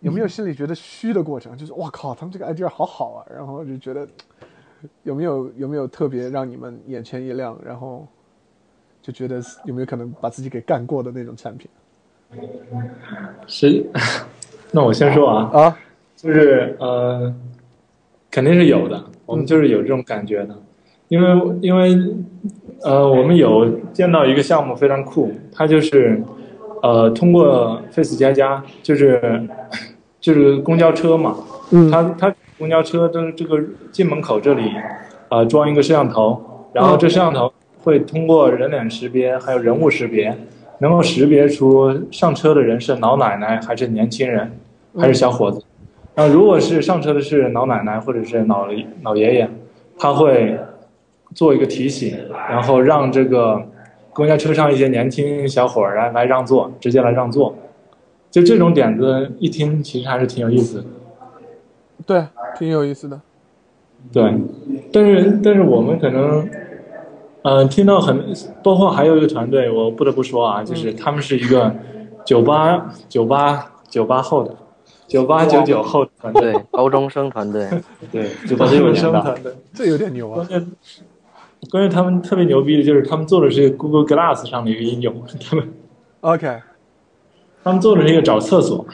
[0.00, 1.56] 有没有心里觉得虚的过程？
[1.56, 4.08] 就是哇靠，他们这个 idea 好好啊，然后就觉得
[5.04, 8.06] 有没有有没有特别让你们眼前一亮，然后
[9.02, 11.68] 就觉得有没有可能把自己给干过的那种产品？
[13.46, 13.84] 是，
[14.72, 15.78] 那我先说啊，啊？
[16.16, 17.32] 就是呃，
[18.30, 20.58] 肯定是有的，我们就是有这种感觉的，
[21.08, 21.96] 因为因为
[22.82, 26.20] 呃，我们有见到一个项目非常酷，它就是
[26.82, 29.46] 呃，通过 Face 加加，就是
[30.20, 31.36] 就是公交车嘛，
[31.70, 31.90] 嗯。
[31.90, 33.58] 它它公交车的这个
[33.92, 34.72] 进门口这里，
[35.28, 37.52] 呃，装一个摄像头，然后这摄像头
[37.82, 40.36] 会通过人脸识别还有人物识别，
[40.78, 44.52] 能够识别出上车的人是老奶奶还是年轻人，
[44.98, 45.62] 还是小伙子。
[46.14, 48.66] 那如果是上车的是老奶奶或者是老
[49.02, 49.50] 老爷爷，
[49.98, 50.58] 他会
[51.34, 52.16] 做一个提醒，
[52.48, 53.62] 然后让这个
[54.14, 57.54] 公交车上一些年轻小伙儿来来让座，直接来让座。
[58.30, 60.84] 就这种点子一听，其实还是挺有意思的。
[62.06, 62.26] 对，
[62.56, 63.20] 挺有意思的。
[64.12, 64.32] 对，
[64.92, 66.48] 但是但是我们可能，
[67.42, 68.32] 呃，听到很，
[68.62, 71.74] 包括还有一个团队，我不得不说啊，就是他们是一个
[72.24, 74.54] 九八九八九八后的，
[75.08, 77.68] 九八九九后的团队，高中生团队，
[78.12, 79.52] 对，九八九九生团队。
[79.74, 80.46] 这有点牛啊关！
[80.46, 80.72] 键
[81.70, 85.68] 关键他们特别牛逼的就是他们做的是 Google Glass 上的一个应用，他们
[86.20, 86.60] OK，
[87.64, 88.86] 他们做的是一个找厕所，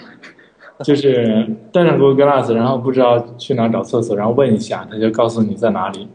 [0.84, 6.08] 就是带上 Google Glass，然后不知道去哪找厕所，然后问一下，他就告诉你在哪里。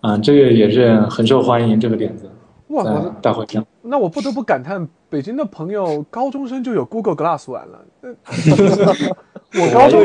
[0.00, 2.28] 啊，这个也是很受欢迎，这个点子
[2.68, 2.84] 哇，
[3.20, 3.64] 大会上。
[3.82, 7.84] 那我不得不感叹，北京的朋友高中生就有 Google Glass 玩了。
[8.00, 8.14] 呃
[9.60, 10.02] 我高中，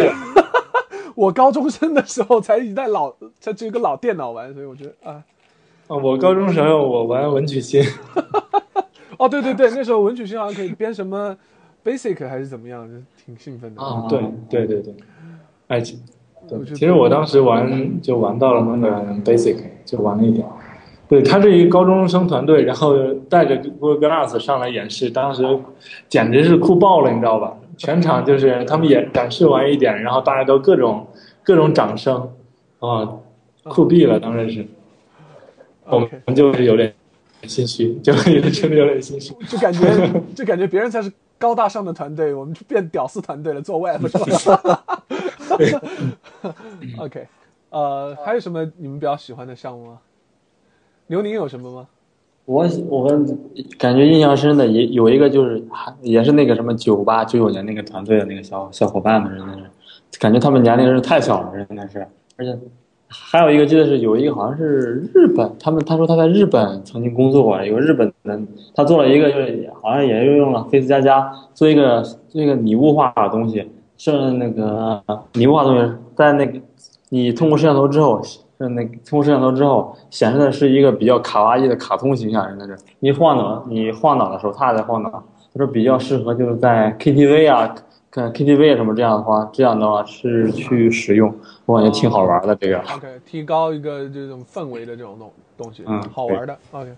[1.16, 5.24] 我高中生的时候才一代老，才只有个老电脑玩，所以我觉得啊，
[5.88, 7.82] 啊，我高中时候我玩文曲星，
[9.18, 11.36] 哦，对对对，那时候文曲星好像可以编什么
[11.88, 13.82] Basic 还是怎么样，就挺兴奋的。
[13.82, 14.20] 啊，对
[14.50, 14.94] 对对对，
[15.68, 15.98] 爱情
[16.50, 20.46] 对其实我当时玩就玩到了那个 Basic，就玩了一点。
[21.08, 25.44] 对他是一个高中生团队，然后带着 Google Glass 上来演示，当时
[26.10, 27.56] 简直是酷爆了，你知道吧？
[27.78, 31.08] 全场就是他们演展示完一点，然后大家都各种
[31.44, 32.30] 各种掌声，
[32.80, 33.18] 啊，
[33.64, 34.68] 酷毙了，当时是。
[35.90, 36.94] 我们就是有点
[37.44, 38.12] 心虚，就
[38.52, 39.34] 真的有点心虚。
[39.48, 44.84] 就感觉就感觉别人才是高大上的团队，我们就变屌丝团队了，做 Web 是吧？
[47.00, 47.28] OK，
[47.70, 50.00] 呃，还有什么你们比较喜欢的项目吗？
[51.08, 51.88] 刘宁有什么吗？
[52.46, 53.40] 我我们
[53.78, 62.08] 感觉印象深的也有一个就是还也是那个什么九八九九年那个团队的那个小小伙伴们，真的是感觉他们年龄是太小了，真的是，
[62.38, 62.58] 而且
[63.08, 68.40] 还有一个记得是有一个好像是日本，他们他说他在日本曾经工作过，有个日本的，
[68.76, 75.02] 他做了一个就是好像也是用了 Face 加加做一个做一个拟物化的东西，是那个
[75.34, 76.60] 拟物化东西在那个
[77.10, 78.22] 你通过摄像头之后。
[78.60, 85.12] 是那通过摄像头之后显示的是一个比较卡哇伊的卡通形象，应该是你晃脑，你晃脑的时候，他也在晃脑。
[85.12, 87.76] 他说比较适合就是在 KTV 啊、
[88.10, 91.34] 看 KTV 什么这样的话，这样的话是去使用，
[91.66, 92.80] 我感觉挺好玩的这个。
[92.80, 96.58] OK，提高一个这种氛围的这种东东西，嗯好玩的。
[96.72, 96.96] OK，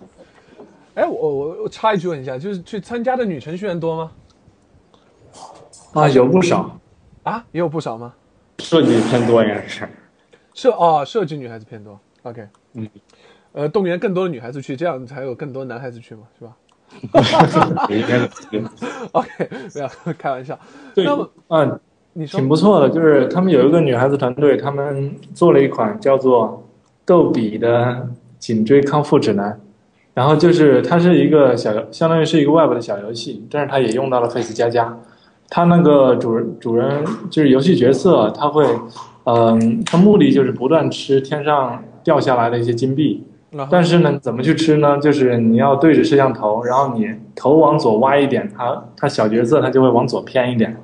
[0.95, 4.12] 哎，我我我插一句问一下，就是去参加的女程序员多吗？
[5.93, 6.80] 啊，有不少。
[7.24, 8.14] 啊，也有不少吗？
[8.60, 9.88] 设计偏多应该是。
[10.53, 11.99] 设哦，设计女孩子偏多。
[12.24, 12.88] OK，嗯，
[13.53, 16.55] 呃，动员更多的女孩子去，这样才有更多男孩子去嘛，是吧
[17.90, 18.30] 应该是。？
[19.14, 19.30] OK，
[19.76, 20.58] 没有开玩笑。
[20.94, 21.06] 对
[21.48, 21.80] 嗯，
[22.14, 26.68] 你说挺不错的，就是他们有一个女孩子团队，他们做了一款叫做
[27.06, 29.60] “逗比”的颈椎康复指南。
[30.14, 34.98] 然后就是它是一个小，相当于是一个 Web 的小游戏，但是它也用到了 Face 加加。
[35.48, 38.66] 它那个主人主人就是游戏角色，他会，
[39.24, 43.24] 嗯、他目的就是不断吃天上掉下来的一些金币。
[43.58, 45.00] 啊但是呢，怎么去吃呢？
[45.00, 50.78] 就是你要对着摄像头，然后你头往左歪一点，它它小角色它就会往左偏一点，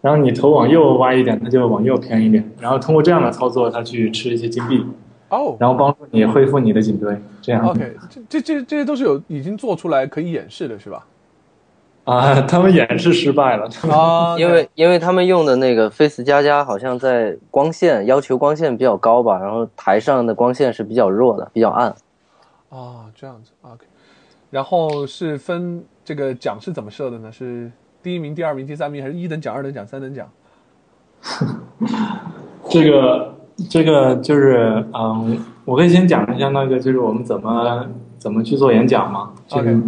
[0.00, 4.84] 然后你头往右歪一点，它就会往右偏一点，然后通过这样的操作，它去吃一些金币，
[5.30, 7.66] 哦然后帮助你恢复你的颈椎，这样。
[7.66, 11.06] ，OK，这这这这些都是有已经做出来可以演示的，是吧？
[12.10, 21.94] 啊，他们演示失败了， 啊，因为因为他们用的那个 Face 加加好像在光线要求光线比较高吧，然后台上的光线是比较弱的，比较暗。
[22.70, 23.86] 啊，这样子，OK。
[24.50, 27.30] 然后是分这个奖是怎么设的呢？
[27.30, 27.70] 是
[28.02, 30.28] 第一名、第二名、第三名，还是一等奖、二等奖、三等奖？
[32.68, 33.34] 这个
[33.70, 37.86] 这个就是嗯，我可以先讲一下那个就是我们怎么
[38.18, 39.80] 怎么去做演讲嘛，就是 OK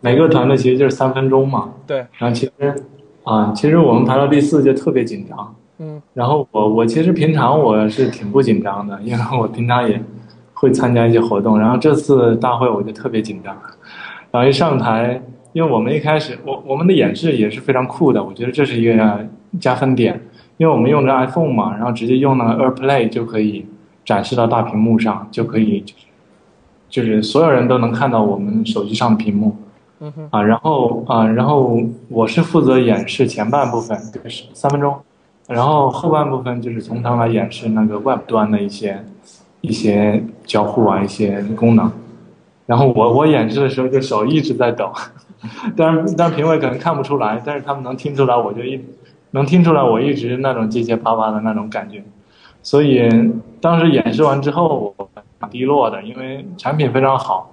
[0.00, 2.74] 每个团队其实就是三分钟嘛，对，然后其实
[3.24, 10.00] 啊、其实我们排到第四就特别紧张，嗯，然后我我其实平常我是挺不紧张的， 因为我平常也
[10.54, 13.56] 会参加一些活动，然后这次大会我就特别紧张，
[14.30, 15.20] 然后一上台，
[15.52, 19.26] 因为我们一开始我我们的演示也是非常酷的，我觉得这是一个
[19.58, 20.20] 加分点，
[20.56, 23.66] 因为我们用着 iPhone 嘛，然后直接用那个 AirPlay 就可以
[24.04, 26.06] 展示到大屏幕上，就可以就是
[26.88, 29.56] 就是所有人都能看到我们手机上的屏幕。
[30.00, 34.94] 嗯，啊，然后啊，然后我是负责演示前半部分，就是三分钟，
[35.48, 39.02] 然后后半部分就是从头来演示那个 Web 端的一些
[39.62, 41.90] 一些交互啊，一些功能。
[42.66, 44.92] 然后我我演示的时候就手一直在抖，
[45.74, 48.78] 但是但评委可能看不出来，但是他们能听出来，我就一
[49.30, 52.04] 能听出来我一直那种结结巴巴的那种感觉。
[52.62, 53.08] 所以
[53.62, 55.08] 当时演示完之后，我
[55.40, 57.52] 挺低落的，因为产品非常好，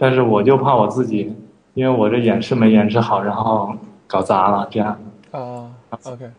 [0.00, 1.32] 但是我就怕我自己。
[1.74, 3.74] 因为我这演示没演示好，然后
[4.06, 4.98] 搞砸了，这样。
[5.30, 5.70] 啊
[6.04, 6.30] ，OK。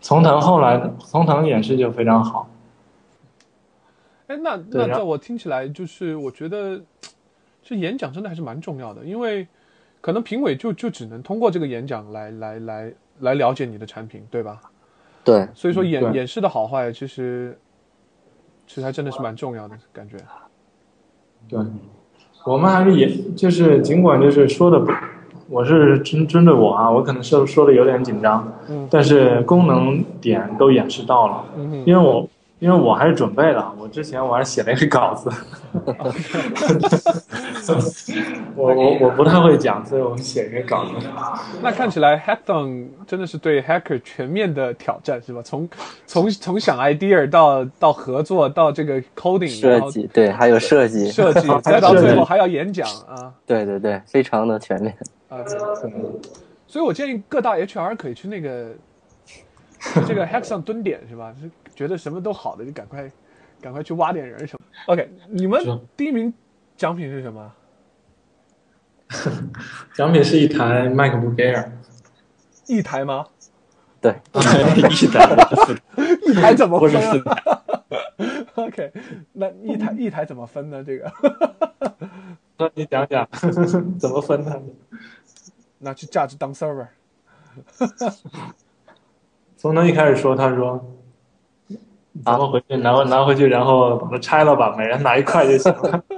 [0.00, 2.48] 从腾后来，从腾演示就非常好。
[4.26, 6.80] 哎，那那在我听起来，就是我觉得
[7.62, 9.46] 这演讲真的还是蛮重要的，因为
[10.00, 14.60] 可能评委就就只能通过这个演讲来来来来了解你的产品，对吧？
[15.22, 17.58] 对，所以说演演示的好坏，其实
[18.66, 20.18] 其实还真的是蛮重要的感觉。
[21.48, 21.58] 对，
[22.44, 24.92] 我们还是也就是尽管就是说的不，
[25.48, 28.86] 我是针针对我啊，我可能说说的有点紧张，嗯。
[28.90, 32.28] 但是功能点都演示到了，嗯，因为我
[32.60, 35.30] 因为我还是准备了，我之前我还写了一个稿子，
[38.56, 40.92] 我我我不太会讲，所以我们写一个稿子。
[41.60, 45.42] 那看起来 Hackathon 真的是对 hacker 全面的挑战，是吧？
[45.44, 45.68] 从
[46.06, 54.96] 从从想 idea 到到合作到这个 coding 设计对，还有设计，设计， 再到最后还要演讲啊 对对对，非常的全面。
[55.28, 55.38] 啊！
[56.66, 58.68] 所以我建议各大 HR 可以去那个
[60.06, 61.34] 这个 Hackathon 蹲点是吧？
[61.40, 63.10] 是觉得什么都好的就赶快
[63.60, 64.66] 赶快去挖点人什么。
[64.86, 65.62] OK，你们
[65.96, 66.32] 第一名
[66.76, 67.52] 奖品是什么？
[69.94, 71.70] 奖品是一台 MacBook Air，
[72.66, 73.26] 一台吗？
[74.00, 75.28] 对， 一台
[76.26, 77.62] 一台怎么不分是啊
[78.54, 78.92] ？OK，
[79.32, 80.82] 那一台一台怎么分呢？
[80.84, 81.10] 这个
[82.56, 83.26] 那你讲讲
[83.98, 84.62] 怎么分呢？
[85.78, 86.86] 拿去价值当 server。
[89.56, 90.84] 从那一开始说，他说
[92.22, 96.02] 怎么回去拿拿回去，然后把它拆了吧，每人拿一块就行了。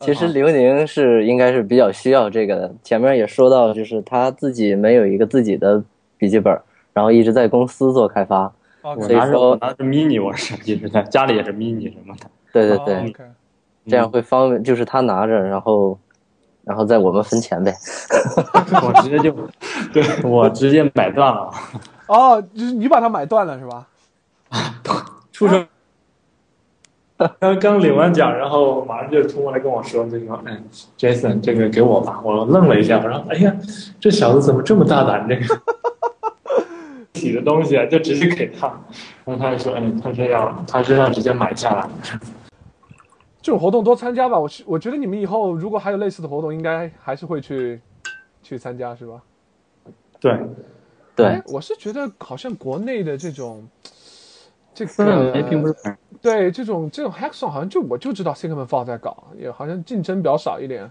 [0.00, 2.74] 其实刘宁是应该是比较需要这个的。
[2.84, 5.82] 前面也说到，就是他自己没有一个自己的
[6.18, 6.56] 笔记本，
[6.92, 8.52] 然后一直在公司做开发。
[8.82, 12.26] 所以拿着说我拿着 mini，我是一直在家里也是 mini 什么的。
[12.52, 13.12] 对对对，
[13.88, 15.98] 这样会方便，就是他拿着，然后
[16.62, 17.74] 然后在我们分钱呗。
[18.86, 19.34] 我直接就，
[19.92, 21.50] 对我直接买断了。
[22.06, 23.84] 哦，就是你把它买断了是吧？
[25.32, 25.66] 出生。
[27.40, 30.62] 刚刚领完奖，然后马上就冲过来跟我说：“这个，哎
[30.98, 33.56] ，Jason，这个给我吧。”我愣了一下，我说：“哎呀，
[33.98, 35.26] 这小子怎么这么大胆？
[35.26, 35.60] 这个
[37.14, 38.66] 洗的东西啊，就直接给他。”
[39.24, 41.88] 然后他就说：“哎，他说要，他是要直接买下来。
[43.40, 44.38] 这种活动多参加吧。
[44.38, 47.80] 我是我觉得你们以后如果还有类似的活动，应该还是会去
[48.42, 49.22] 去参加是吧？”
[50.20, 50.38] 对，
[51.14, 53.66] 对哎，我是觉得好像国内的这种
[54.76, 60.90] 这氛围并不个是很对这种这种 hackathon 好像就我就知道 Sigma Fall 在搞，也好像竞争比较少一点。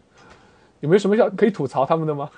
[0.79, 2.29] 有没有什么要可以吐槽他们的吗？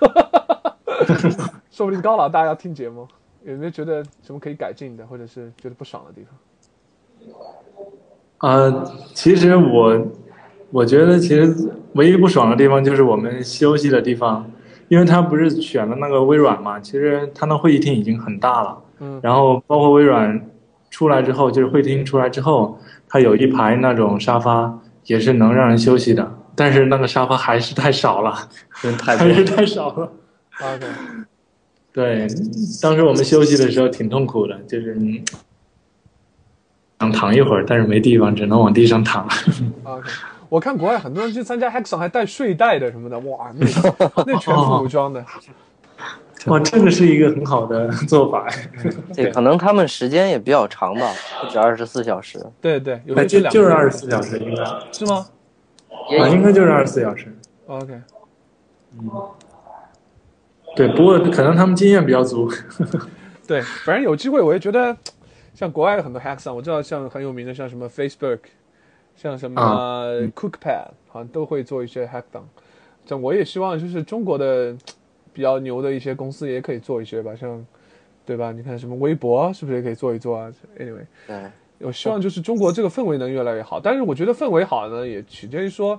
[1.70, 3.06] 说不定高老大要听节目，
[3.44, 6.26] 有没有觉得什么可以改进的，或者是觉得不爽的地
[8.40, 8.50] 方？
[8.50, 10.06] 呃，其实我
[10.70, 14.50] 我觉得其实唯一不爽的地方就是我们休息的地方，
[14.88, 20.50] 因为他不是选了那个微软嘛，其实他那会议厅已经很大了，嗯然后包括微软
[20.90, 22.78] 出来之后，就是会厅出来之后，
[23.08, 28.48] 它有一排那种沙发也是能让人休息的，但是那个沙发还是太少了，
[28.82, 29.44] 人太还是。
[29.44, 30.12] 太少了。
[30.60, 30.86] OK，
[31.92, 32.26] 对，
[32.82, 35.22] 当时我们休息的时候挺痛苦的，就是嗯
[37.00, 39.28] 想躺一会儿，但是没地方，只能往地上躺。
[39.84, 40.10] OK，
[40.48, 43.66] 我看国外很多人去参加 Hackathon 还带睡袋的什么的，哇，那
[44.26, 45.24] 那全副武装的。
[46.48, 48.46] 哇，这个是一个很好的 做法。
[49.14, 52.44] 对，可能他们时间也比较长吧，不止二十四小时。
[52.60, 55.26] 对对，有哎，些两就就是二十四小时，应该啊，是吗
[56.20, 57.26] 啊应该就是二十四小时。
[57.66, 58.00] ？OK，
[58.98, 59.10] 嗯
[60.76, 62.50] 对，不过可能他们经验比较足。
[63.46, 64.96] 对，反正有机会，我也觉得
[65.54, 68.38] 像国外有很多 Hackathon，我知道像很有名的像什么 Facebook，
[69.16, 70.04] 像什么啊
[70.36, 72.42] Cookpad，好像都会做一些 Hackathon。
[73.06, 74.76] 这我也希望就是中国的
[75.32, 77.64] 比较牛的一些公司也可以做一些吧，像
[78.26, 78.52] 对吧？
[78.52, 81.06] 你看什么微博是不是也可以做一做啊？Anyway。
[81.26, 81.36] 对，
[81.78, 85.98] 我希望就是中国这个氛围能越来越好，但是我觉得氛围好呢，也取决于说，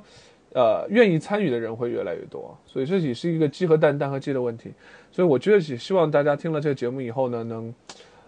[0.53, 4.71] 呃，愿意参与的人会越来越多，所以这也是一个鸡和蛋、蛋和鸡的问题。
[5.11, 7.73] 所以我觉得也希望大家听了这个节目以后呢，能，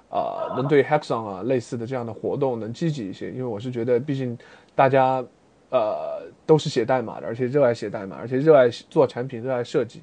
[0.10, 4.36] 呃，能对 Hackathon 啊类似的这样的活动能积极一些，因为我是觉得，毕竟
[4.74, 5.24] 大家
[5.70, 10.02] 呃都是写代码的，而且热爱写代码，而且热爱做产品、热爱设计，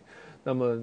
[0.48, 0.82] 那么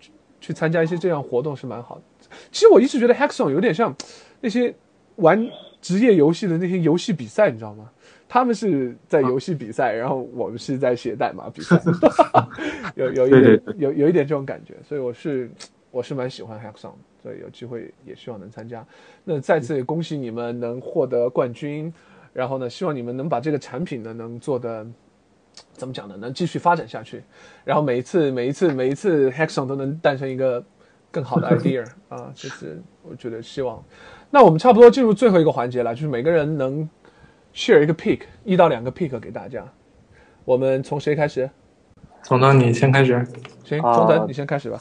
[0.00, 2.02] 去去参加一些这样活动是蛮好的。
[2.50, 3.94] 其实我一直觉得 Hackathon 有点像
[4.40, 4.74] 那些
[5.16, 5.46] 玩
[5.82, 7.90] 职业游戏的那些游戏比赛，你知道吗？
[8.26, 11.78] 他们是在游戏比赛，然后我们是在写代码比赛，
[12.96, 15.50] 有有一点有有一点这种感觉，所以我是
[15.90, 18.84] 我是蛮喜欢 Hackathon，的所以有机会也希望能参加。
[19.22, 21.92] 那再次恭喜你们能获得冠军，
[22.32, 24.86] 然后呢，希望你们能把这个产品呢能做的
[25.72, 26.16] 怎么讲呢？
[26.18, 27.22] 能继续发展下去，
[27.64, 30.62] 然后每一次每一次每一次 Hackathon 都能诞生一个
[31.10, 33.82] 更好的 idea 啊，就是我觉得希望。
[34.30, 36.88] 那我们差不多进入最后一个环节了，就是每个人能
[37.54, 39.64] share 一个 pick，一到两个 pick 给大家。
[40.44, 41.48] 我们从谁开始？
[42.22, 43.26] 总总，你先开始。
[43.64, 44.80] 行，啊中等，你先开始吧。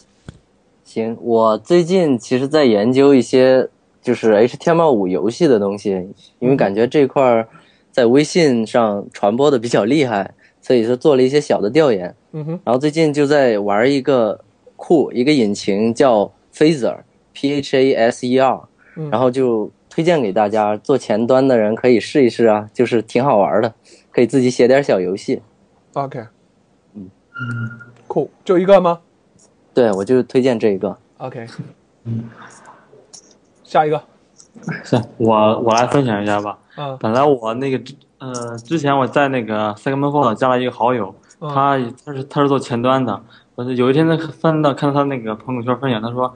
[0.84, 3.70] 行，我最近其实在研究一些
[4.02, 6.10] 就是 HTML5 游戏的东西，
[6.40, 7.48] 因为感觉这块儿
[7.92, 10.34] 在微信上传播的比较厉害，
[10.64, 12.16] 所以说做了一些小的调研。
[12.32, 14.40] 嗯哼，然后最近就在玩一个
[14.76, 18.62] 库，一个引擎叫 Phaser，P H A S E R，
[18.96, 23.72] 嗯然后就推荐给大家，做前端的人可以试一试啊，就是挺好玩的，
[24.10, 25.42] 可以自己写点小游戏。
[25.94, 26.26] OK，
[26.96, 27.10] 嗯
[28.08, 29.02] 酷，就一个吗
[29.76, 30.98] 对，我就推荐这一个。
[31.18, 31.46] ？OK，
[33.64, 34.02] 下一个，
[34.84, 36.58] 是 我我来分享一下吧。
[36.76, 43.22] 嗯本来我那个之呃之前我在那个 Segmentphone 加了一个好友，嗯他他是他是做前端的。
[43.56, 46.34] 我是有一天呢翻到看到他那个朋友圈分享，他说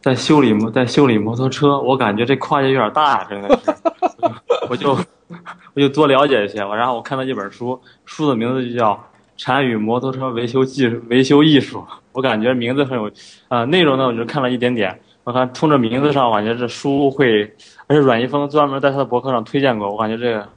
[0.00, 3.72] 在修理摩在修理摩托车，我感觉这跨界有点大呀，真的是。
[4.68, 4.98] 我就
[5.74, 8.92] 我就多了解一些，我然后我看到一本书，书的名字就叫
[9.36, 11.78] 《禅与摩托车维修技术维修艺术》，
[12.12, 13.10] 我感觉名字很有，
[13.48, 15.00] 呃、内容呢我就看了一点点。
[15.24, 17.42] 我看冲着名字上，我感觉这书会，
[17.86, 20.48] 而且阮一峰专门在他的博客上推荐过，我感觉这个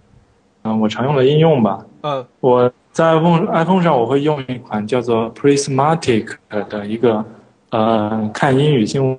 [0.63, 1.85] 嗯，我常用的应用吧。
[2.03, 6.35] 嗯我在 iPhone iPhone 上我会用一款叫做 Prismatic
[6.69, 7.23] 的一个
[7.69, 9.17] 呃看英语新闻，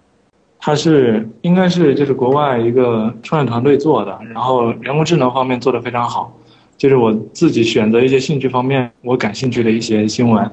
[0.59, 6.33] 它是应该是就是国外一个创业团队做的，然后人工智能方面做的非常好，
[6.77, 10.51] 就是我自己选择一些兴趣方面我感兴趣的一些新闻，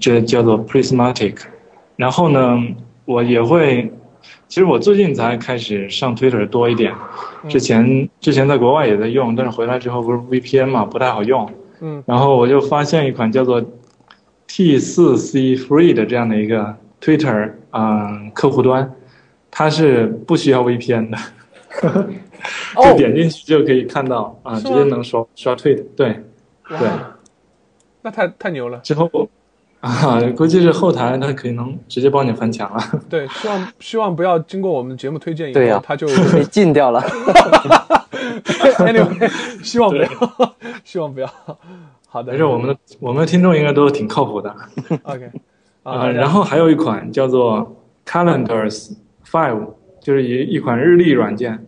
[0.00, 1.36] 这叫做 Prismatic。
[1.96, 2.62] 然后呢，
[3.04, 3.92] 我也会，
[4.48, 6.94] 其实我最近才开始上 Twitter 多一点，
[7.48, 11.50] 之前之前在国外也在用，但是回来之后不是 VPN 嘛，不太好用。
[11.80, 13.60] 嗯然后我就发现一款叫做
[14.48, 18.94] T4C Free 的这样的一个 Twitter 嗯、客户端，
[19.50, 21.18] 它是不需要 VPN 的，
[22.76, 25.82] 哦 就点进去就可以看到啊、直接能刷刷 tweet。
[25.96, 26.22] 对
[26.68, 26.88] 对，
[28.02, 28.78] 那太太牛了。
[28.78, 29.10] 之后
[29.84, 32.82] 啊，估计是后台它可能直接帮你翻墙了。
[33.10, 37.02] 对，希望希望不要经过我们节目推荐以后，对呀他就 被禁掉了。
[38.80, 39.30] anyway，
[39.62, 40.08] 希望不要，
[40.84, 41.26] 希望不要。
[42.08, 44.54] 好的，但是我们的我们的听众应该都挺靠谱的
[45.02, 45.30] OK
[45.82, 46.08] 啊。
[46.08, 47.76] 然后还有一款叫做
[48.06, 48.92] Calendars
[49.30, 51.66] Five，就是一一款日历软件。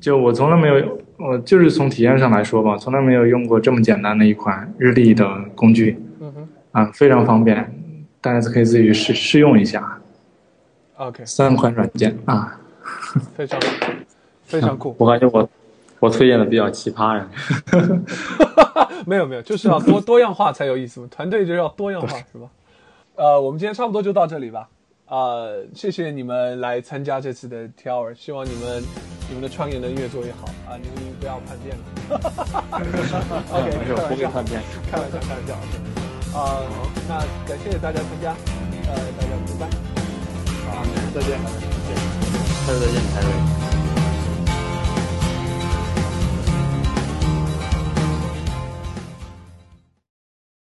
[0.00, 5.98] 就我从来没有，我就是从体验上来说吧，从来没有用过这么简单的一款日历的工具
[6.74, 7.72] 啊，非常方便，
[8.20, 9.96] 大家可以自己试试用一下。
[10.96, 12.58] ，OK，三款软件啊，
[13.36, 13.60] 非常
[14.44, 14.96] 非常酷。
[14.98, 15.48] 我感觉我
[16.00, 17.28] 我推荐的比较奇葩呀。
[19.06, 22.48] 没有没有，就是要多多样化才有意思嘛，团队就要多样化，是吧？
[23.14, 24.68] 呃，我们今天差不多就到这里吧。
[25.06, 28.82] 呃，谢谢你们来参加这次的 Tower，希望你们
[29.28, 30.74] 你们的创业能越做越好啊！
[30.82, 31.84] 你们不要叛变了。
[33.52, 34.60] OK， 没事，开玩笑，我不会叛变。
[34.90, 36.03] 开玩笑，开玩笑。
[36.34, 36.60] 啊、
[37.08, 38.34] 那感谢大家参加，
[38.88, 39.68] 呃，大家拜拜。
[41.14, 41.38] 再见。
[41.38, 43.83] 下次再见，凯瑞。